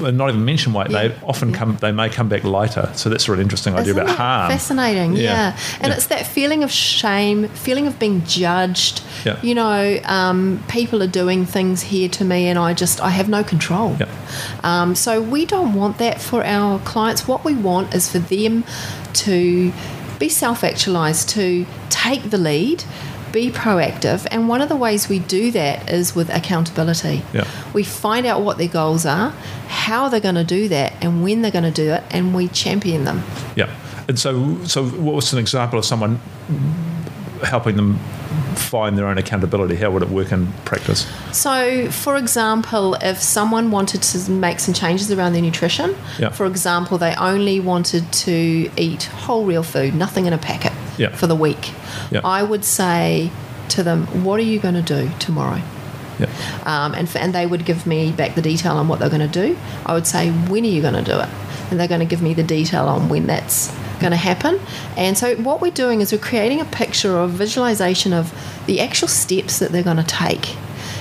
[0.00, 0.90] not even mention weight.
[0.90, 1.08] Yeah.
[1.08, 1.76] They often come.
[1.76, 2.90] They may come back later.
[2.94, 4.50] So that's a really interesting idea Isn't about harm.
[4.50, 5.22] Fascinating, Yeah.
[5.22, 5.56] yeah.
[5.80, 5.96] And Yeah.
[5.96, 9.02] it's that feeling of shame, feeling of being judged.
[9.24, 9.40] Yeah.
[9.42, 9.63] You know,
[10.04, 13.96] um, people are doing things here to me, and I just I have no control.
[13.98, 14.08] Yeah.
[14.62, 17.28] Um, so we don't want that for our clients.
[17.28, 18.64] What we want is for them
[19.24, 19.72] to
[20.18, 22.84] be self-actualized, to take the lead.
[23.32, 27.22] Be proactive, and one of the ways we do that is with accountability.
[27.32, 27.48] Yeah.
[27.72, 29.30] We find out what their goals are,
[29.66, 32.46] how they're going to do that, and when they're going to do it, and we
[32.46, 33.24] champion them.
[33.56, 33.74] Yeah.
[34.06, 36.20] And so, so what was an example of someone
[37.42, 37.98] helping them
[38.58, 39.76] find their own accountability?
[39.76, 41.06] How would it work in practice?
[41.32, 46.30] So, for example, if someone wanted to make some changes around their nutrition, Yeah.
[46.30, 51.10] for example, they only wanted to eat whole real food, nothing in a packet Yeah.
[51.10, 51.72] for the week,
[52.10, 52.20] Yeah.
[52.24, 53.30] I would say
[53.70, 55.60] to them, What are you going to do tomorrow?
[56.18, 56.26] Yeah.
[56.64, 59.28] um, and, f- and they would give me back the detail on what they're going
[59.28, 59.56] to do.
[59.84, 61.28] I would say, when are you going to do it?
[61.70, 63.68] And they're going to give me the detail on when that's
[64.04, 64.60] going to happen.
[64.96, 68.32] And so, what we're doing is we're creating a picture or a visualization of
[68.66, 70.56] the actual steps that they're going to take.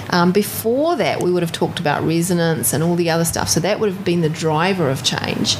[0.10, 3.50] Um, before that, we would have talked about resonance and all the other stuff.
[3.50, 5.58] So, that would have been the driver of change.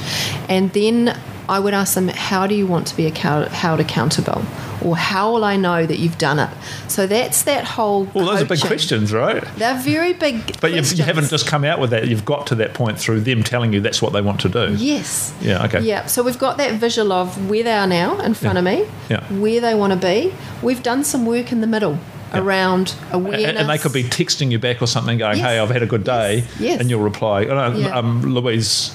[0.48, 4.42] And then I would ask them, How do you want to be account- held accountable?
[4.82, 6.50] Or how will I know that you've done it?
[6.88, 8.04] So that's that whole.
[8.12, 9.42] Well, those are big questions, right?
[9.56, 10.60] They're very big.
[10.60, 12.06] But you haven't just come out with that.
[12.08, 14.74] You've got to that point through them telling you that's what they want to do.
[14.76, 15.32] Yes.
[15.40, 15.80] Yeah, okay.
[15.80, 16.04] Yeah.
[16.06, 19.22] So we've got that visual of where they are now in front of me, Yeah.
[19.32, 20.34] where they want to be.
[20.62, 21.98] We've done some work in the middle
[22.34, 23.56] around awareness.
[23.60, 25.46] And they could be texting you back or something, going, Yes.
[25.46, 26.60] "Hey, I've had a good day," Yes.
[26.60, 26.80] Yes.
[26.80, 27.44] and you'll reply.
[27.46, 27.96] Oh, no, Yeah.
[27.96, 28.90] um, Louise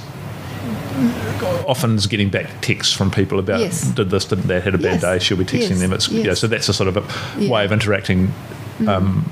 [1.67, 3.81] often is getting back texts from people about Yes.
[3.89, 5.01] did this, did that, had a bad Yes.
[5.01, 5.19] day.
[5.19, 5.79] She'll be texting Yes.
[5.79, 5.93] them.
[5.93, 6.39] It's yeah, Yes.
[6.39, 7.03] so that's a sort of a
[7.41, 7.49] Yeah.
[7.49, 8.33] Way of interacting
[8.87, 9.29] um,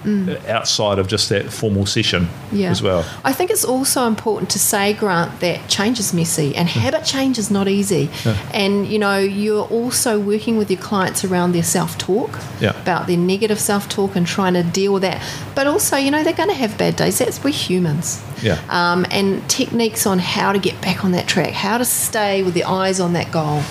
[0.47, 2.69] outside of just that formal session yeah.
[2.69, 3.05] as well.
[3.23, 7.37] I think it's also important to say, Grant, that change is messy and habit change
[7.37, 8.09] is not easy.
[8.53, 12.79] And you know, you're also working with your clients around their self-talk, Yeah.
[12.81, 15.21] about their negative self-talk and trying to deal with that.
[15.55, 17.19] But also, you know, they're going to have bad days.
[17.19, 18.23] That's we're humans.
[18.41, 18.59] Yeah.
[18.69, 22.53] Um, and techniques on how to get back on that track, how to stay with
[22.53, 23.61] the eyes on that goal.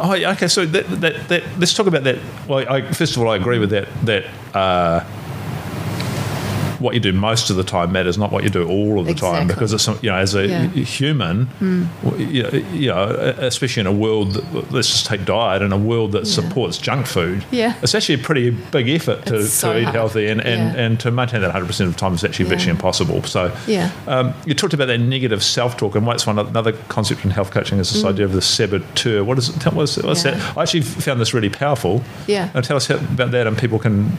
[0.00, 0.48] Oh, okay.
[0.48, 2.18] So that, that, that let's talk about that.
[2.48, 3.88] Well, I, first of all, I agree with that.
[4.04, 5.04] That uh,
[6.78, 9.14] what you do most of the time matters, not what you do all of the
[9.14, 10.66] time, because it's you know as a Yeah.
[10.68, 11.48] Human,
[12.18, 13.04] you, know, you know,
[13.38, 14.32] especially in a world.
[14.34, 16.32] That, let's just take diet in a world that Yeah.
[16.32, 17.44] supports junk food.
[17.50, 17.74] Yeah.
[17.82, 19.94] it's actually a pretty big effort to, so to eat hard.
[19.96, 20.82] healthy and, and, Yeah.
[20.84, 23.22] and to maintain that 100 percent of the time is actually virtually impossible.
[23.24, 23.90] So Yeah.
[24.06, 27.78] um, you talked about that negative self-talk, and what's one another concept in health coaching
[27.78, 29.24] is this idea of the saboteur.
[29.24, 29.60] What is it?
[29.60, 30.32] Tell, what's, what's Mm.
[30.34, 30.56] That?
[30.56, 32.02] I actually found this really powerful.
[32.26, 32.48] Yeah.
[32.54, 34.16] And tell us how, about that, and people can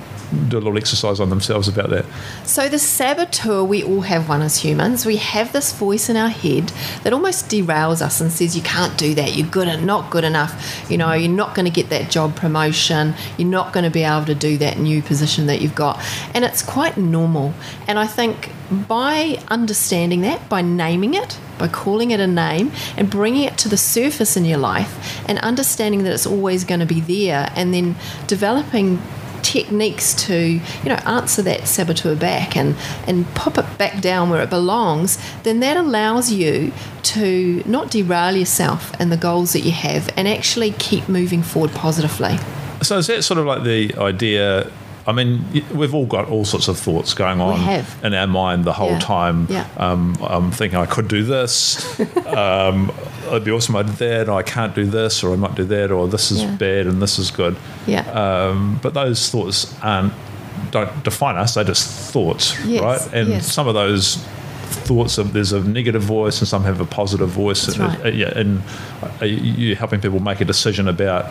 [0.49, 2.05] do a little exercise on themselves about that.
[2.47, 5.05] So, the saboteur, we all have one as humans.
[5.05, 6.71] We have this voice in our head
[7.03, 9.35] that almost derails us and says, You can't do that.
[9.35, 10.89] You're good and not good enough.
[10.89, 13.15] You know, you're not going to get that job promotion.
[13.37, 16.01] You're not going to be able to do that new position that you've got.
[16.33, 17.53] And it's quite normal.
[17.85, 18.49] And I think
[18.87, 23.67] by understanding that, by naming it, by calling it a name and bringing it to
[23.67, 27.73] the surface in your life and understanding that it's always going to be there and
[27.73, 29.01] then developing
[29.43, 32.75] techniques to you know answer that saboteur back and
[33.07, 36.71] and pop it back down where it belongs then that allows you
[37.03, 41.71] to not derail yourself and the goals that you have and actually keep moving forward
[41.71, 42.37] positively
[42.81, 44.69] So is that sort of like the idea?
[45.07, 45.41] I mean,
[45.73, 47.57] we've all got all sorts of thoughts going on
[48.03, 48.99] in our mind the whole Yeah.
[48.99, 49.47] time.
[49.49, 49.65] Yeah.
[49.77, 51.97] Um, I'm thinking I could do this.
[52.27, 52.91] um,
[53.27, 53.75] it'd be awesome.
[53.75, 54.29] I did that.
[54.29, 56.55] Or I can't do this, or I might do that, or this is Yeah.
[56.55, 57.55] bad and this is good.
[57.85, 60.13] yeah Um, but those thoughts aren't
[60.71, 61.53] don't define us.
[61.53, 63.13] They're just thoughts, Yes, right?
[63.13, 63.51] And yes.
[63.51, 64.17] some of those
[64.87, 67.65] thoughts of there's a negative voice and some have a positive voice.
[67.67, 68.05] That's and, right.
[68.05, 68.61] uh, yeah, and
[69.21, 71.27] uh, you're helping people make a decision about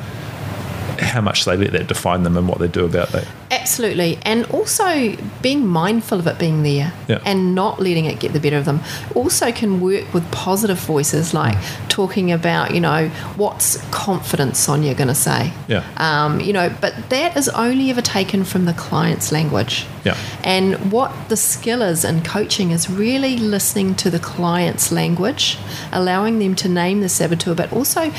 [1.01, 3.27] how much they let that define them and what they do about that.
[3.51, 4.19] Absolutely.
[4.25, 7.19] And also being mindful of it being there Yeah.
[7.25, 8.81] and not letting it get the better of them.
[9.15, 11.89] Also can work with positive voices like Mm.
[11.89, 15.53] talking about, you know, what's confidence Sonia going to say?
[15.69, 15.83] Yeah.
[15.97, 19.87] Um, you know, but that is only ever taken from the client's language.
[20.05, 20.17] Yeah.
[20.45, 25.59] And what the skill is in coaching is really listening to the client's language,
[25.93, 28.13] allowing them to name the saboteur, but also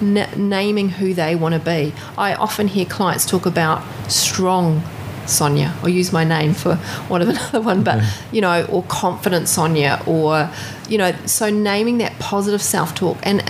[0.00, 1.92] n- naming who they want to be.
[2.16, 4.82] I often hear clients talk about strong
[5.26, 6.76] Sonia, or use my name for
[7.08, 10.50] one of another one, but you know, or confident Sonia, or
[10.88, 13.42] you know, so naming that positive self talk and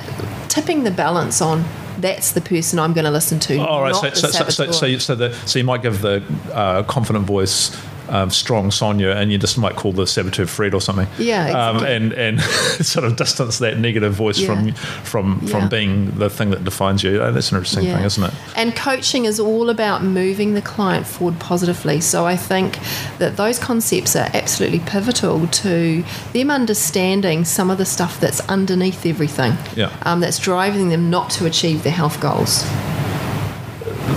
[0.49, 1.65] tipping the balance on.
[1.99, 3.59] That's the person I'm going to listen to.
[3.59, 5.83] All right, not so, the so, so, so, so, you, so, the, so you might
[5.83, 6.23] give the
[6.53, 7.77] uh, confident voice
[8.09, 11.07] um, strong Sonia, and you just might call the saboteur Fred or something.
[11.19, 12.41] Yeah, um, and and
[12.85, 14.47] sort of distance that negative voice Yeah.
[14.55, 14.73] from
[15.05, 15.49] from Yeah.
[15.51, 17.23] from being the thing that defines you.
[17.23, 18.33] Oh, that's an interesting thing, isn't it?
[18.57, 22.01] And coaching is all about moving the client forward positively.
[22.01, 22.79] So I think
[23.19, 29.05] that those concepts are absolutely pivotal to them understanding some of the stuff that's underneath
[29.07, 29.57] everything.
[29.77, 29.91] Yeah.
[30.03, 32.65] Um, that's driving them not to achieve their health goals.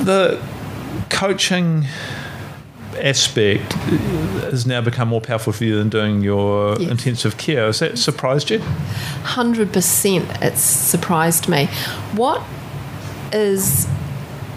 [0.03, 0.41] The
[1.09, 1.85] coaching
[3.02, 3.74] aspect
[4.52, 6.89] has now become more powerful for you than doing your Yes.
[6.91, 7.66] intensive care.
[7.66, 8.60] Has that surprised you?
[9.24, 11.68] 100% it's surprised me.
[12.14, 12.41] What
[13.34, 13.88] is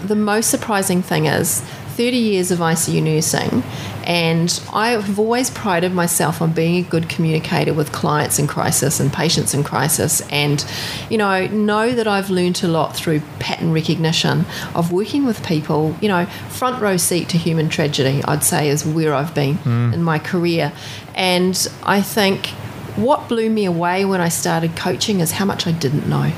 [0.05, 1.61] the most surprising thing is
[1.97, 3.63] 30 years of ICU nursing,
[4.05, 9.11] and I've always prided myself on being a good communicator with clients in crisis and
[9.11, 10.65] patients in crisis, and
[11.09, 14.45] you know, know that I've learnt a lot through pattern recognition
[14.75, 15.95] of working with people.
[16.01, 19.93] You know, front row seat to human tragedy, I'd say, is where I've been mm.
[19.93, 20.71] in my career,
[21.15, 22.47] and I think
[22.95, 26.31] what blew me away when I started coaching is how much I didn't know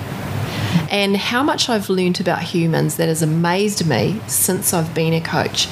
[0.90, 5.22] and how much I've learned about humans that has amazed me since I've been a
[5.22, 5.68] coach.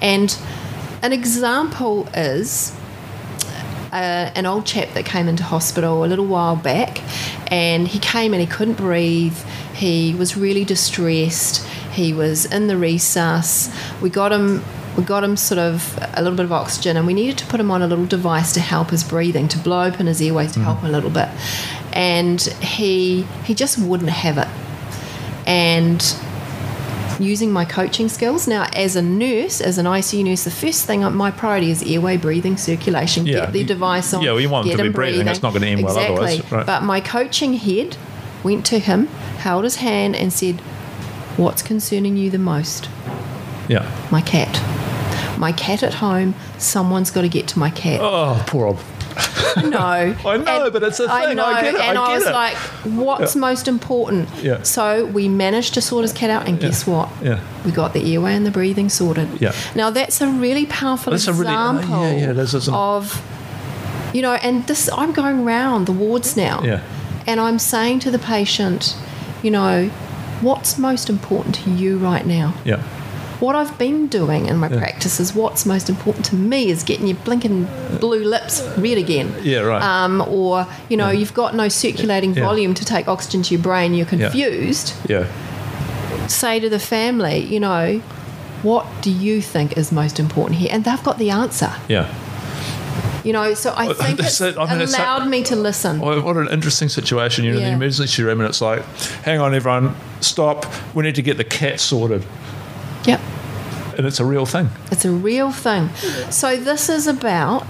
[0.00, 0.36] And
[1.02, 2.74] an example is
[3.92, 7.00] uh, an old chap that came into hospital a little while back,
[7.50, 9.36] and he came and he couldn't breathe.
[9.74, 11.64] He was really distressed.
[11.92, 13.72] He was in the resus.
[14.00, 14.62] We got him.
[14.96, 17.60] We got him sort of a little bit of oxygen, and we needed to put
[17.60, 20.60] him on a little device to help his breathing, to blow open his airways to
[20.60, 21.28] help him a little bit.
[21.92, 24.48] And he he just wouldn't have it.
[25.46, 26.02] And
[27.18, 28.46] using my coaching skills.
[28.46, 32.16] Now, as a nurse, as an ICU nurse, the first thing my priority is airway,
[32.16, 33.26] breathing, circulation.
[33.26, 34.22] Yeah, Get the device on.
[34.22, 35.28] yeah, well, you want them get to be him breathing.
[35.28, 36.16] It's not gonna end well exactly.
[36.38, 36.66] otherwise, right.
[36.66, 37.96] But my coaching head
[38.42, 39.06] went to him,
[39.38, 40.60] held his hand, and said,
[41.36, 42.88] "What's concerning you the most?"
[43.68, 43.90] Yeah.
[44.10, 44.60] My cat.
[45.38, 46.34] My cat at home.
[46.58, 48.00] Someone's got to get to my cat.
[48.00, 48.78] Oh, poor old.
[49.68, 51.36] No, I know, but it's a I thing.
[51.36, 52.32] know, I get it, and I I, was it.
[52.32, 54.62] like, "What's most important?" Yeah.
[54.62, 57.08] So we managed to sort his cat out, and guess what?
[57.22, 57.40] Yeah.
[57.64, 59.28] We got the airway and the breathing sorted.
[59.40, 59.52] Yeah.
[59.74, 62.72] Now that's a really powerful That's a really- uh, example yeah, yeah, it is, isn't
[62.74, 63.20] of,
[64.14, 66.80] you know, and this I'm going round the wards now, Yeah.
[67.26, 68.96] and I'm saying to the patient,
[69.42, 69.88] you know,
[70.40, 72.54] what's most important to you right now?
[72.64, 72.80] Yeah.
[73.40, 77.06] What I've been doing in my practice is what's most important to me is getting
[77.06, 77.68] your blinking
[78.00, 79.32] blue lips red again.
[79.42, 79.80] Yeah, right.
[79.80, 82.44] Um, or, you know, you've got no circulating Yeah.
[82.44, 84.92] volume to take oxygen to your brain, you're confused.
[85.08, 85.26] Yeah.
[86.26, 88.00] Say to the family, you know,
[88.62, 90.70] what do you think is most important here?
[90.72, 91.70] And they've got the answer.
[91.88, 92.12] Yeah.
[93.22, 94.58] You know, so I think it's it.
[94.58, 96.00] I mean, it's allowed me to listen.
[96.00, 97.44] What an interesting situation.
[97.44, 98.82] You're in the emergency room and it's like,
[99.22, 100.66] hang on, everyone, stop.
[100.94, 102.24] We need to get the cat sorted.
[103.08, 103.20] Yep.
[103.98, 104.68] And it's a real thing.
[104.92, 105.88] It's a real thing.
[106.30, 107.66] So this is about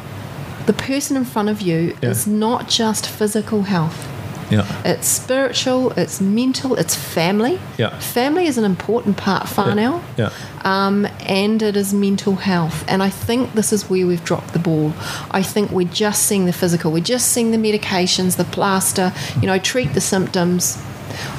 [0.66, 2.10] the person in front of you Yeah.
[2.10, 4.06] is not just physical health.
[4.50, 4.64] Yeah.
[4.82, 7.58] It's spiritual, it's mental, it's family.
[7.76, 7.98] Yeah.
[7.98, 10.30] Family is an important part, whānau, Yeah.
[10.64, 12.82] um, and it is mental health.
[12.88, 14.94] And I think this is where we've dropped the ball.
[15.30, 19.46] I think we're just seeing the physical, we're just seeing the medications, the plaster, you
[19.46, 20.78] know, treat the symptoms.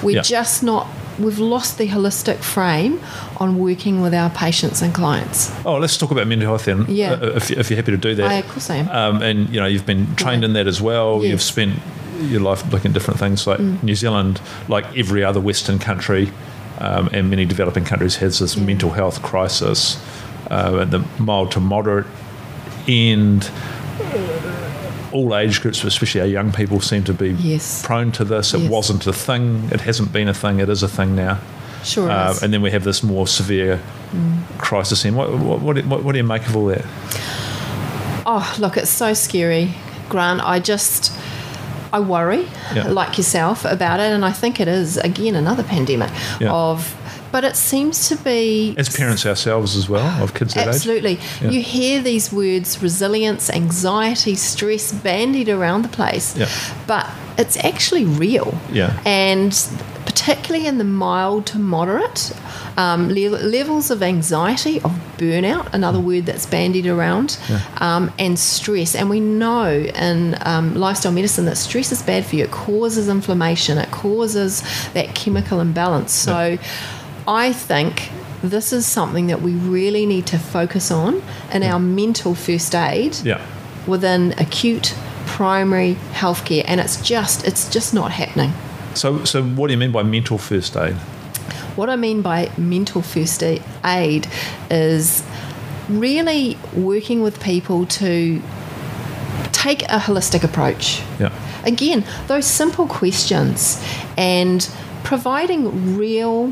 [0.03, 0.21] We're Yeah.
[0.21, 0.85] just not,
[1.19, 2.99] we've lost the holistic frame
[3.37, 5.51] on working with our patients and clients.
[5.65, 6.85] Oh, let's talk about mental health then.
[6.87, 7.13] Yeah.
[7.13, 8.27] Uh, if, if you're happy to do that.
[8.31, 8.89] I, of course I am.
[8.89, 10.47] Um, and you know you've been trained Yeah.
[10.49, 11.23] in that as well.
[11.23, 11.79] You've spent
[12.21, 13.45] your life looking at different things.
[13.47, 13.81] Like Mm.
[13.83, 16.31] New Zealand, like every other Western country,
[16.79, 18.63] um, and many developing countries, has this Yeah.
[18.65, 19.97] mental health crisis
[20.51, 22.05] uh, at the mild to moderate
[22.87, 23.49] end.
[25.11, 27.81] All age groups, especially our young people, seem to be Yes.
[27.83, 28.53] prone to this.
[28.53, 28.69] It Yes.
[28.69, 29.69] wasn't a thing.
[29.71, 30.59] It hasn't been a thing.
[30.59, 31.37] It is a thing now.
[31.83, 32.43] Sure Uh, is.
[32.43, 33.79] and then we have this more severe
[34.57, 35.05] crisis.
[35.05, 36.83] In what, what, what, what do you make of all that?
[38.25, 39.73] Oh, look, it's so scary,
[40.09, 40.41] Grant.
[40.41, 41.11] I just,
[41.91, 42.87] I worry, Yeah.
[42.89, 44.11] like yourself, about it.
[44.11, 46.51] And I think it is, again, another pandemic Yeah.
[46.51, 46.95] of
[47.31, 50.75] but it seems to be As parents ourselves as well, of kids that age.
[50.75, 51.19] Absolutely.
[51.41, 51.49] Yeah.
[51.51, 56.35] You hear these words resilience, anxiety, stress bandied around the place.
[56.35, 56.49] Yeah.
[56.87, 58.57] But it's actually real.
[58.71, 58.99] Yeah.
[59.05, 59.51] And
[60.05, 62.31] particularly in the mild to moderate,
[62.77, 67.37] um, le- levels of anxiety, of burnout, another word that's bandied around,
[67.77, 68.95] um, and stress.
[68.95, 72.45] And we know in um, lifestyle medicine that stress is bad for you.
[72.45, 74.63] It causes inflammation, it causes
[74.93, 76.11] that chemical imbalance.
[76.11, 76.57] So
[77.29, 78.09] I think
[78.43, 81.21] this is something that we really need to focus on
[81.53, 83.39] in our mental first aid Yeah.
[83.85, 84.95] within acute
[85.27, 88.51] primary healthcare and it's just it's just not happening
[88.95, 90.95] So, so what do you mean by mental first aid?
[91.75, 94.27] what i mean by mental first aid
[94.71, 95.23] is
[95.87, 98.41] really working with people to
[99.51, 101.31] take a holistic approach Yeah.
[101.63, 103.81] again those simple questions
[104.17, 104.67] and
[105.03, 106.51] providing real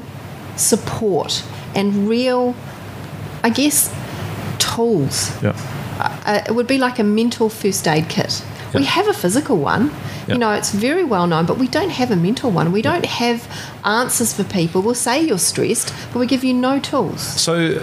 [0.60, 1.44] support
[1.76, 2.54] and real
[3.44, 3.94] i guess
[4.60, 5.56] tools Yeah.
[6.26, 8.44] uh, it would be like a mental first aid kit.
[8.74, 9.90] We have a physical one.
[10.28, 10.34] Yeah.
[10.34, 12.72] You know, it's very well known, but we don't have a mental one.
[12.72, 13.48] We don't have
[13.86, 14.82] answers for people.
[14.84, 17.22] We'll say you're stressed, but we give you no tools.
[17.22, 17.82] So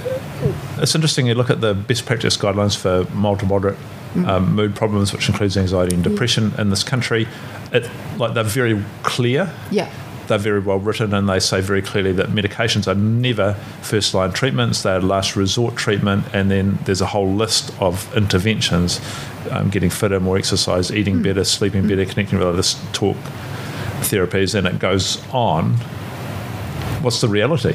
[0.78, 1.26] it's interesting.
[1.26, 3.78] You look at the best practice guidelines for mild to moderate
[4.26, 7.26] um, mood problems, which includes anxiety and depression in this country.
[7.72, 9.50] It like they're very clear.
[9.72, 9.88] Yeah.
[10.26, 14.32] They're very well written, and they say very clearly that medications are never first line
[14.32, 14.82] treatments.
[14.82, 19.00] They are last resort treatment, and then there's a whole list of interventions:
[19.50, 23.16] um, getting fitter, more exercise, eating better, sleeping better, connecting with others, talk
[24.00, 25.74] therapies, and it goes on.
[27.02, 27.74] What's the reality?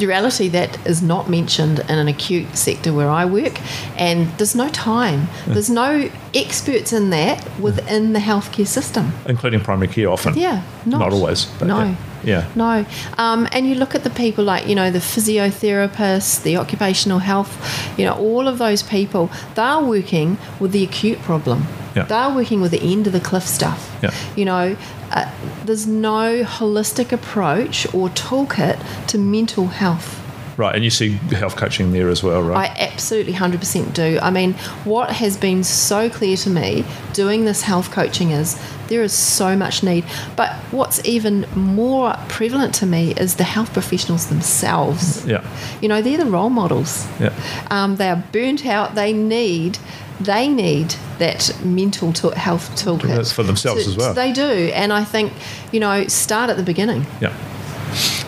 [0.00, 3.60] The reality that is not mentioned in an acute sector where I work,
[3.98, 5.28] and there's no time.
[5.46, 9.12] There's no experts in that within the healthcare system.
[9.28, 10.38] including primary care often.
[10.38, 11.44] Yeah, not, always.
[11.58, 11.80] but no.
[11.80, 11.94] yeah.
[12.24, 12.48] Yeah.
[12.54, 12.84] No.
[13.18, 17.98] Um, and you look at the people like, you know, the physiotherapists, the occupational health,
[17.98, 21.66] you know, all of those people, they're working with the acute problem.
[21.94, 22.04] Yeah.
[22.04, 23.98] They're working with the end of the cliff stuff.
[24.02, 24.14] Yeah.
[24.36, 24.76] You know,
[25.10, 25.30] uh,
[25.64, 30.19] there's no holistic approach or toolkit to mental health.
[30.60, 32.70] Right, and you see health coaching there as well, right?
[32.70, 34.18] I absolutely 100% do.
[34.20, 34.52] I mean,
[34.84, 36.84] what has been so clear to me
[37.14, 40.04] doing this health coaching is there is so much need.
[40.36, 45.24] But what's even more prevalent to me is the health professionals themselves.
[45.26, 45.42] yeah.
[45.80, 47.06] You know, they're the role models.
[47.18, 47.32] Yeah.
[47.70, 48.94] Um, they are burnt out.
[48.94, 49.78] They need.
[50.20, 54.12] They need that mental to- health toolkit for themselves To- as well.
[54.12, 55.32] They do, and I think
[55.72, 57.06] you know, start at the beginning.
[57.22, 57.32] Yeah.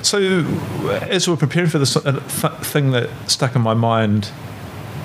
[0.03, 0.19] So,
[1.11, 4.31] as we're preparing for this uh, th- thing that stuck in my mind,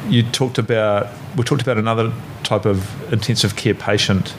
[0.09, 2.11] you talked about we talked about another
[2.43, 4.33] type of intensive care patient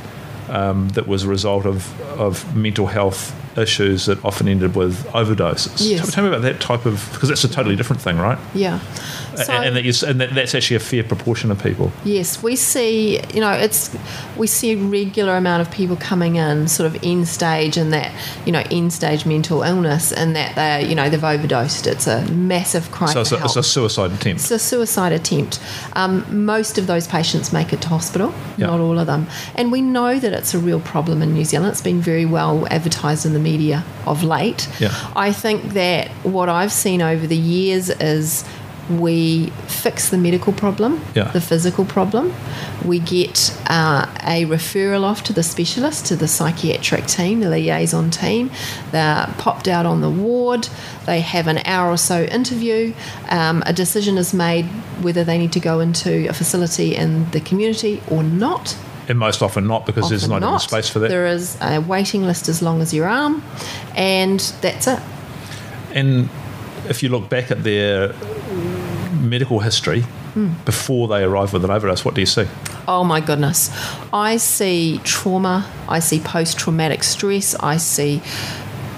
[0.49, 5.89] um, that was a result of, of mental health issues that often ended with overdoses.
[5.89, 6.01] Yes.
[6.01, 8.39] Tell, tell me about that type of because that's a totally different thing, right?
[8.55, 8.81] Yeah.
[9.37, 11.93] A- and that you, and that, that's actually a fair proportion of people.
[12.05, 13.97] Yes, we see, you know, it's
[14.37, 18.13] we see a regular amount of people coming in sort of end stage and that,
[18.47, 21.87] you know, end stage mental illness and that they, you know, they've overdosed.
[21.87, 24.41] It's a massive cry So it's a, it's a suicide attempt.
[24.43, 25.61] It's a suicide attempt.
[25.93, 28.67] Um, most of those patients make it to hospital, Yeah.
[28.69, 29.27] not all of them.
[29.55, 31.71] And we know that it's a real problem in New Zealand.
[31.73, 34.63] It's been very well advertised in the media of late.
[34.81, 34.93] Yeah.
[35.29, 38.45] I think that what I've seen over the years is
[39.07, 39.51] we
[39.85, 41.31] fix the medical problem, Yeah.
[41.39, 42.33] the physical problem.
[42.93, 43.37] We get
[43.79, 48.51] uh, a referral off to the specialist, to the psychiatric team, the liaison team.
[48.93, 50.69] They're popped out on the ward.
[51.05, 52.95] They have an hour or so interview.
[53.29, 54.65] Um, a decision is made
[55.05, 58.75] whether they need to go into a facility in the community or not.
[59.09, 61.09] And most often not because there's Often not, even space for that.
[61.09, 63.43] There is a waiting list as long as your arm,
[63.97, 65.01] and that's it.
[65.95, 66.29] And
[66.89, 68.13] if you look back at their
[69.21, 70.05] medical history
[70.35, 70.49] Hmm.
[70.67, 72.47] before they arrive with an overdose, what do you see?
[72.87, 73.71] Oh my goodness.
[74.13, 78.21] I see trauma, I see post traumatic stress, I see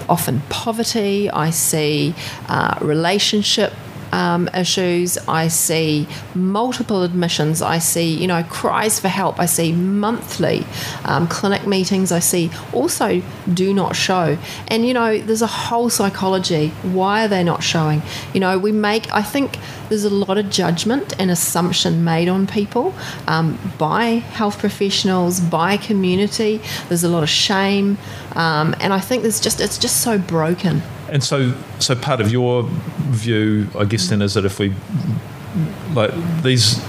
[0.09, 2.13] often poverty, I see
[2.49, 3.71] uh, relationship.
[4.11, 5.17] Um, issues.
[5.27, 7.61] I see multiple admissions.
[7.61, 9.39] I see, you know, cries for help.
[9.39, 10.65] I see monthly
[11.05, 12.11] um, clinic meetings.
[12.11, 13.21] I see also
[13.53, 14.37] do not show.
[14.67, 16.69] And, you know, there's a whole psychology.
[16.83, 18.01] Why are they not showing?
[18.33, 19.57] You know, we make, I think
[19.91, 22.93] there's a lot of judgment and assumption made on people
[23.27, 26.61] um, by health professionals, by community.
[26.87, 27.97] There's a lot of shame,
[28.33, 30.81] um, and I think there's just it's just so broken.
[31.11, 32.63] And so, so part of your
[33.09, 34.73] view, I guess, then is that if we
[35.93, 36.81] like these,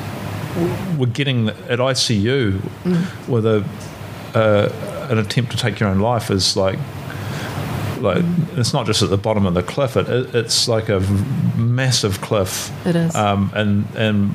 [0.96, 3.28] we're getting at ICU Mm.
[3.28, 3.64] with a
[4.34, 4.68] uh,
[5.10, 6.78] an attempt to take your own life is like
[8.00, 8.24] like
[8.56, 9.96] it's not just at the bottom of the cliff.
[9.96, 11.00] It, it it's like a
[11.56, 12.70] massive cliff.
[12.86, 13.14] It is.
[13.14, 14.30] Um, and and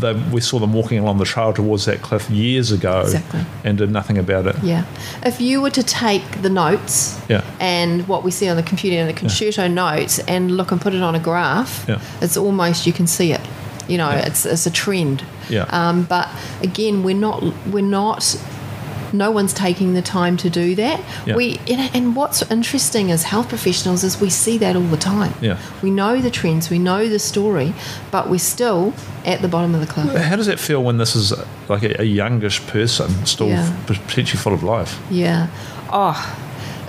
[0.00, 3.00] they, we saw them walking along the trail towards that cliff years ago.
[3.02, 3.40] Exactly.
[3.64, 4.56] And did nothing about it.
[4.62, 4.84] Yeah.
[5.24, 7.42] If you were to take the notes Yeah.
[7.60, 10.94] and what we see on the computer and the concerto notes and look and put
[10.94, 12.00] it on a graph, Yeah.
[12.20, 13.40] it's almost you can see it.
[13.88, 14.26] You know, Yeah.
[14.26, 15.24] it's it's a trend.
[15.48, 15.64] Yeah.
[15.70, 16.28] Um, but
[16.62, 18.36] again, we're not we're not.
[19.12, 21.00] No one's taking the time to do that.
[21.26, 21.36] Yeah.
[21.36, 25.34] We and, and what's interesting as health professionals is we see that all the time.
[25.40, 25.58] Yeah.
[25.82, 27.74] We know the trends, we know the story,
[28.10, 28.94] but we're still
[29.24, 30.14] at the bottom of the cliff.
[30.16, 31.32] How does it feel when this is
[31.68, 33.76] like a, a youngish person still Yeah.
[33.86, 34.98] potentially full of life?
[35.10, 35.48] Yeah.
[35.90, 36.38] Oh,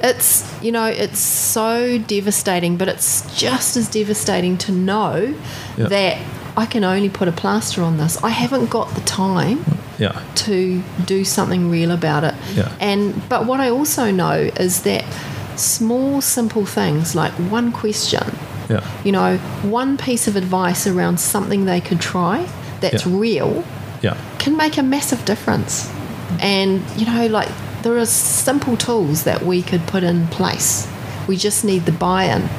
[0.01, 5.33] it's, you know, it's so devastating, but it's just as devastating to know
[5.77, 6.17] that
[6.57, 8.21] I can only put a plaster on this.
[8.23, 9.63] I haven't got the time
[9.99, 10.19] Yeah.
[10.35, 12.33] to do something real about it.
[12.55, 12.71] Yeah.
[12.79, 15.05] And but what I also know is that
[15.55, 18.23] small simple things like one question,
[18.69, 18.81] Yeah.
[19.03, 22.45] you know, one piece of advice around something they could try
[22.81, 23.19] that's Yeah.
[23.19, 23.63] real
[24.01, 24.15] Yeah.
[24.39, 25.87] can make a massive difference.
[26.39, 27.49] And, you know, like
[27.83, 30.87] there are simple tools that we could put in place.
[31.27, 32.49] We just need the buy in.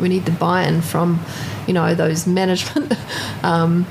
[0.00, 1.20] We need the buy in from,
[1.66, 2.94] you know, those management,
[3.42, 3.86] um,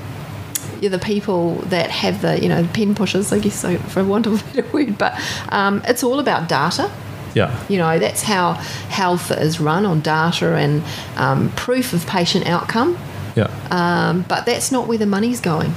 [0.88, 4.40] the people that have the, you know, pen pushers, I guess, so for want of
[4.40, 4.98] a better word.
[4.98, 5.20] But
[5.50, 6.90] um, it's all about data.
[7.34, 7.64] Yeah.
[7.68, 10.82] You know, that's how health is run on data and
[11.16, 12.96] um, proof of patient outcome.
[13.34, 13.50] Yeah.
[13.70, 15.74] Um, but that's not where the money's going.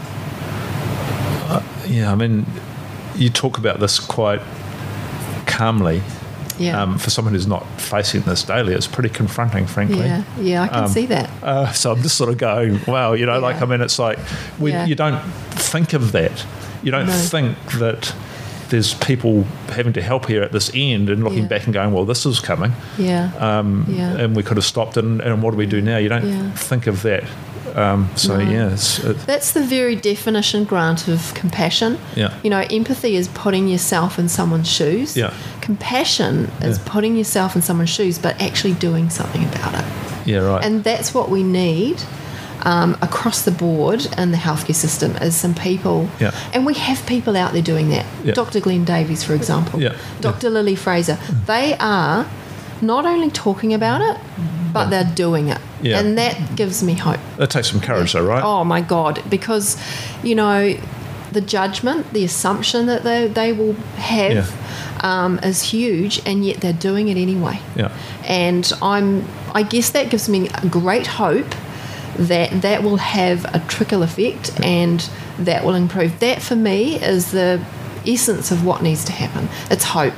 [1.88, 2.46] Yeah, I mean,
[3.16, 4.42] you talk about this quite
[5.46, 6.02] calmly.
[6.60, 6.82] Yeah.
[6.82, 10.00] Um, for someone who's not facing this daily, it's pretty confronting, frankly.
[10.06, 11.30] Yeah, yeah, I can Um, see that.
[11.44, 14.20] Uh, so I'm just sort of going, wow, you know, like I mean, it's like
[14.60, 14.86] we, Yeah.
[14.86, 16.46] you don't think of that.
[16.84, 17.14] You don't No.
[17.14, 18.14] think that
[18.70, 21.48] there's people having to help here at this end and looking Yeah.
[21.48, 22.74] back and going, well, this is coming.
[22.98, 23.30] Yeah.
[23.40, 24.12] Um, Yeah.
[24.18, 25.98] And we could have stopped and, and what do we do now?
[25.98, 26.52] You don't Yeah.
[26.52, 27.24] think of that.
[27.78, 28.50] Um, so, No.
[28.52, 32.00] yeah, it's, it, That's the very definition, Grant, of compassion.
[32.16, 32.34] Yeah.
[32.44, 35.16] You know, empathy is putting yourself in someone's shoes.
[35.16, 35.32] Yeah.
[35.62, 36.84] Compassion is Yeah.
[36.88, 39.86] putting yourself in someone's shoes, but actually doing something about it.
[40.26, 40.64] yeah, right.
[40.66, 42.02] And that's what we need
[42.64, 46.10] um, across the board in the healthcare system is some people.
[46.20, 46.32] Yeah.
[46.54, 48.06] And we have people out there doing that.
[48.24, 48.34] Yeah.
[48.34, 48.60] Dr.
[48.60, 49.80] Glenn Davies, for example.
[49.82, 49.96] Yeah.
[50.20, 50.50] Dr.
[50.50, 51.18] Lily Fraser.
[51.46, 52.26] They are
[52.82, 54.18] not only talking about it,
[54.74, 55.60] but they're doing it.
[55.82, 56.00] Yeah.
[56.00, 57.20] And that gives me hope.
[57.38, 58.44] that takes some courage, though, right?
[58.44, 59.78] Oh my God, because,
[60.24, 60.76] you know,
[61.32, 64.54] the judgment, the assumption that they, they will have
[65.04, 67.60] um, is huge, and yet they're doing it anyway.
[67.76, 67.96] Yeah.
[68.26, 71.54] And I'm, I guess that gives me great hope
[72.18, 75.08] that that will have a trickle effect and
[75.38, 76.20] that will improve.
[76.20, 77.64] That for me is the
[78.06, 79.50] essence of what needs to happen.
[79.70, 80.16] It's hope.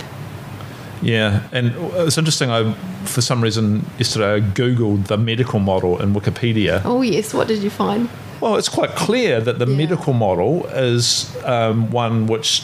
[1.01, 2.49] Yeah, and it's interesting.
[2.49, 2.73] I,
[3.05, 6.81] for some reason, yesterday I googled the medical model in Wikipedia.
[6.85, 8.09] Oh yes, what did you find?
[8.41, 9.77] Well, it's quite clear that the Yeah.
[9.77, 12.63] medical model is um, one which,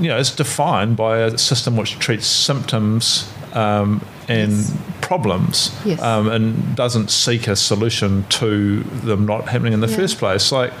[0.00, 4.72] you know, is defined by a system which treats symptoms um, and Yes.
[5.00, 6.00] problems, Yes.
[6.02, 9.96] um, and doesn't seek a solution to them not happening in the Yeah.
[9.96, 10.52] first place.
[10.52, 10.72] Like,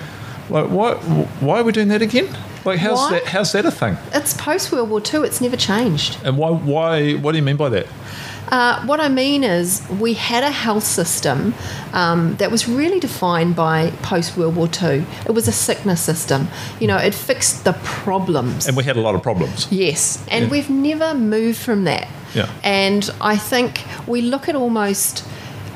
[0.50, 0.94] like why,
[1.40, 2.28] why are we doing that again?
[2.66, 3.10] Like, how's Why?
[3.12, 3.24] that?
[3.26, 3.96] How's that a thing?
[4.12, 5.20] It's post World War II.
[5.20, 6.18] It's never changed.
[6.24, 6.50] And why?
[6.50, 7.12] Why?
[7.14, 7.86] What do you mean by that?
[8.48, 11.52] Uh, what I mean is, we had a health system
[11.92, 15.04] um, that was really defined by post World War II.
[15.26, 16.46] It was a sickness system.
[16.78, 18.68] You know, it fixed the problems.
[18.68, 19.66] And we had a lot of problems.
[19.72, 20.50] Yes, and Yeah.
[20.50, 22.06] we've never moved from that.
[22.34, 22.48] Yeah.
[22.62, 25.24] And I think we look at almost,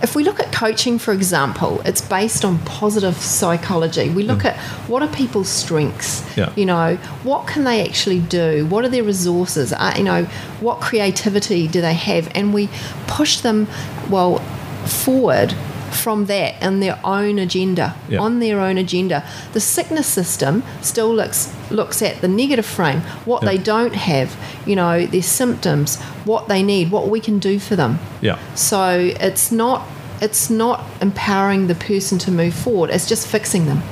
[0.02, 4.08] if we look at coaching, for example, it's based on positive psychology.
[4.08, 4.56] We look at
[4.88, 6.24] what are people's strengths.
[6.36, 6.52] Yeah.
[6.56, 8.66] You know, what can they actually do?
[8.66, 9.72] What are their resources?
[9.72, 10.24] Uh, you know,
[10.60, 12.30] what creativity do they have?
[12.34, 12.68] And we
[13.06, 13.66] push them,
[14.08, 14.38] well,
[14.86, 15.54] forward
[15.94, 18.20] from that and their own agenda Yeah.
[18.20, 19.22] on their own agenda
[19.52, 23.50] the sickness system still looks looks at the negative frame what Yeah.
[23.50, 24.36] they don't have
[24.66, 28.38] you know their symptoms what they need what we can do for them Yeah.
[28.54, 29.86] so it's not
[30.20, 33.82] it's not empowering the person to move forward it's just fixing them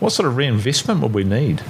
[0.00, 1.62] What sort of reinvestment would we need?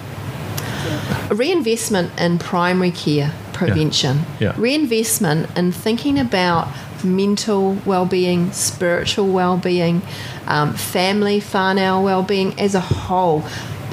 [1.31, 4.53] a reinvestment in primary care prevention Yeah.
[4.57, 6.69] reinvestment in thinking about
[7.05, 10.03] mental well-being spiritual well-being
[10.47, 13.43] um, family whānau well-being as a whole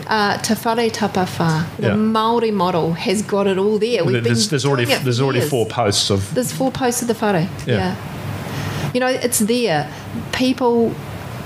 [0.07, 1.65] uh, Te whare tapa whā.
[1.77, 1.93] The Yeah.
[1.95, 4.03] Māori model has got it all there.
[4.03, 5.49] We've there's been there's already there's already years.
[5.49, 7.47] four posts of There's four posts of the whare.
[7.65, 7.75] Yeah.
[7.77, 8.91] Yeah.
[8.93, 9.87] You know, it's there.
[10.33, 10.93] People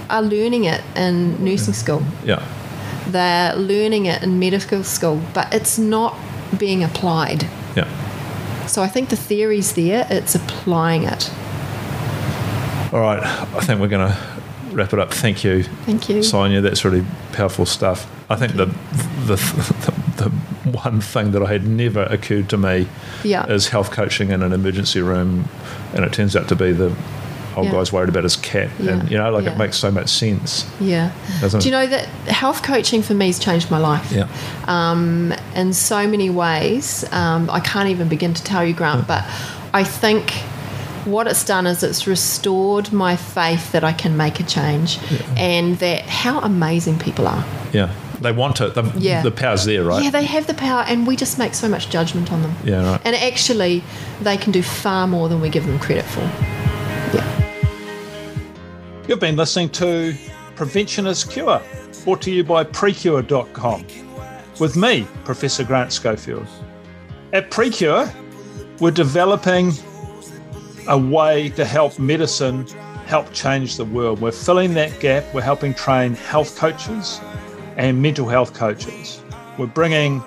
[0.10, 2.02] are learning it in nursing school.
[2.24, 2.42] yeah
[3.08, 6.16] They're learning it in medical school, but it's not
[6.58, 7.44] being applied.
[7.76, 7.88] yeah
[8.68, 11.30] So I think the theory's there, it's applying it.
[12.96, 14.18] All right, I think we're going to
[14.72, 15.14] wrap it up.
[15.14, 15.64] Thank you.
[15.64, 16.24] Thank you.
[16.24, 18.10] Sonia, that's really powerful stuff.
[18.30, 18.68] I think the,
[19.26, 20.30] the, the, the
[20.72, 22.88] one thing that I had never occurred to me
[23.22, 23.48] Yeah.
[23.48, 25.50] is health coaching in an emergency room,
[25.94, 26.96] and it turns out to be the
[27.58, 27.72] old Yeah.
[27.74, 29.52] guy's worried about his cat, and you know, like Yeah.
[29.56, 30.66] it makes so much sense.
[30.80, 31.12] Yeah.
[31.42, 31.78] Doesn't Do you it?
[31.78, 34.10] know that health coaching for me has changed my life?
[34.10, 34.30] Yeah.
[34.70, 37.04] Um, in so many ways.
[37.12, 39.26] Um, I can't even begin to tell you, Grant, but
[39.74, 40.32] I think
[41.06, 44.98] what it's done is it's restored my faith that I can make a change
[45.38, 47.44] and that how amazing people are.
[47.74, 48.74] Yeah, they want it.
[48.74, 49.22] The, Yeah.
[49.22, 50.04] the power's there, right?
[50.04, 52.56] Yeah, they have the power, and we just make so much judgment on them.
[52.64, 53.02] Yeah, right.
[53.06, 53.84] And actually,
[54.22, 56.22] they can do far more than we give them credit for.
[57.14, 57.24] Yeah.
[59.08, 60.16] You've been listening to
[60.56, 61.62] Prevention is Cure,
[62.04, 63.86] brought to you by PreKure.com,
[64.60, 66.48] with me, Professor Grant Schofield.
[67.34, 68.12] At PreKure,
[68.80, 69.74] we're developing
[70.88, 72.66] a way to help medicine
[73.06, 74.22] help change the world.
[74.22, 75.24] We're filling that gap.
[75.34, 77.20] We're helping train health coaches
[77.78, 79.22] and mental health coaches.
[79.58, 80.24] We're bringing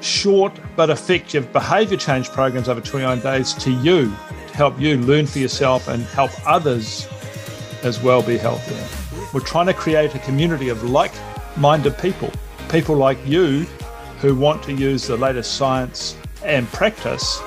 [0.00, 4.14] short but effective behavior change programs over 29 days to you
[4.48, 7.08] to help you learn for yourself and help others
[7.82, 8.86] as well be healthier.
[9.32, 11.12] We're trying to create a community of like
[11.56, 12.30] minded people,
[12.68, 13.62] people like you
[14.20, 17.40] who want to use the latest science and practice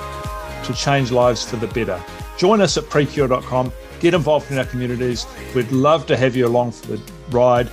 [0.64, 2.02] to change lives for the better.
[2.40, 3.70] Join us at prekure.com,
[4.00, 5.26] get involved in our communities.
[5.54, 7.66] We'd love to have you along for the ride.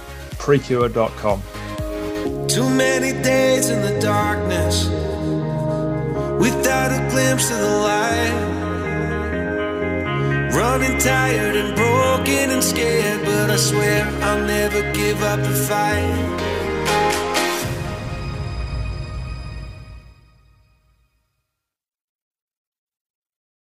[0.43, 1.41] PreKure.com.
[2.49, 4.89] Too many days in the darkness
[6.38, 8.34] without a glimpse of the light.
[10.53, 16.57] Running tired and broken and scared, but I swear I'll never give up the fight.